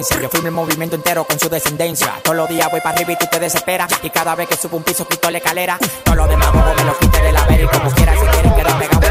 Yo 0.09 0.29
firmo 0.29 0.47
el 0.47 0.53
movimiento 0.53 0.95
entero 0.97 1.23
con 1.23 1.39
su 1.39 1.47
descendencia. 1.47 2.19
Todos 2.23 2.35
los 2.35 2.49
días 2.49 2.69
voy 2.69 2.81
para 2.81 2.95
arriba 2.95 3.13
y 3.13 3.17
tú 3.17 3.25
te 3.31 3.39
desesperas. 3.39 3.89
Y 4.01 4.09
cada 4.09 4.35
vez 4.35 4.49
que 4.49 4.57
subo 4.57 4.75
un 4.75 4.83
piso 4.83 5.07
quito 5.07 5.31
la 5.31 5.37
escalera. 5.37 5.77
Todos 6.03 6.17
los 6.17 6.29
demás 6.29 6.53
me 6.53 6.83
lo 6.83 6.97
quite 6.97 7.21
de 7.21 7.31
la 7.31 7.45
vera 7.45 7.63
y 7.63 7.67
como 7.67 7.91
quiera 7.91 8.13
si 8.13 8.25
quieren 8.25 8.53
quedar 8.53 8.79
pegado 8.79 9.03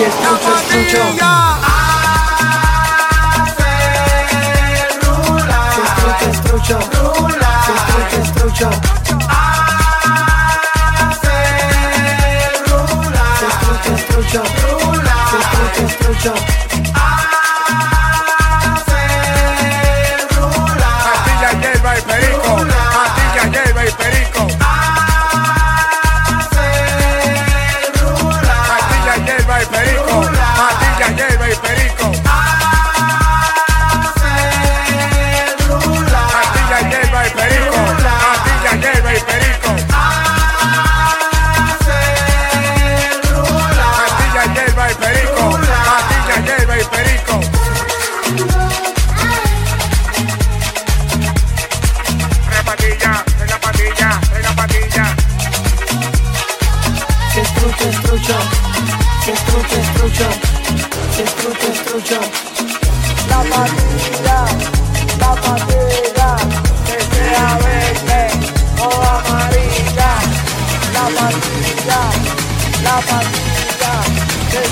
jest, 0.00 0.18
klucz 0.18 0.92
jest 0.92 1.19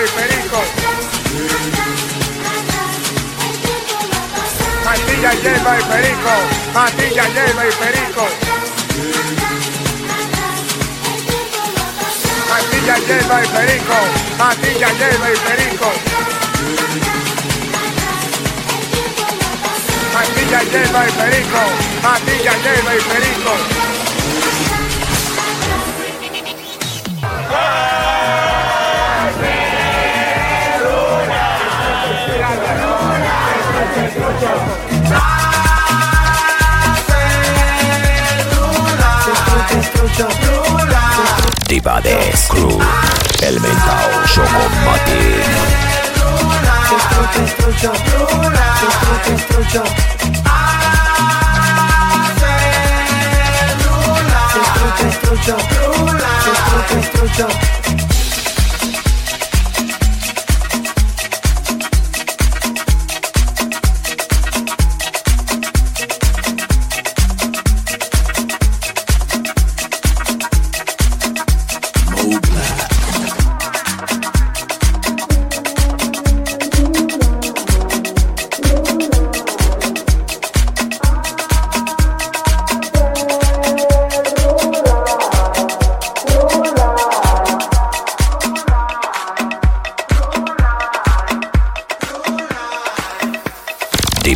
el 0.00 0.08
perico. 0.08 0.62
Matilla 4.84 5.32
lleva 5.42 5.76
el 5.76 5.84
perico, 5.84 6.32
Matilla 6.72 7.28
lleva 7.28 7.64
el 7.64 7.74
perico. 7.74 8.24
Matilla 12.48 12.96
lleva 12.98 13.40
el 13.40 13.48
perico, 13.48 13.96
Matilla 14.38 14.92
lleva 14.92 15.28
el 15.28 15.38
perico. 15.38 15.92
Matilla 20.14 20.62
lleva 20.62 21.04
el 21.04 21.12
perico, 21.12 21.60
Matilla 22.02 22.52
lleva 22.64 22.94
el 22.94 23.02
perico. 23.02 24.09
exclusiva 41.80 42.00
de 42.02 42.36
Screw, 42.36 42.78
el 43.42 43.60
mentao 43.60 44.26
Chocomati. 44.26 45.20
destrucho, 47.38 47.82
destrucho, 47.82 49.42
destrucho. 56.94 58.09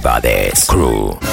Privades 0.05 0.67
Crew. 0.69 1.24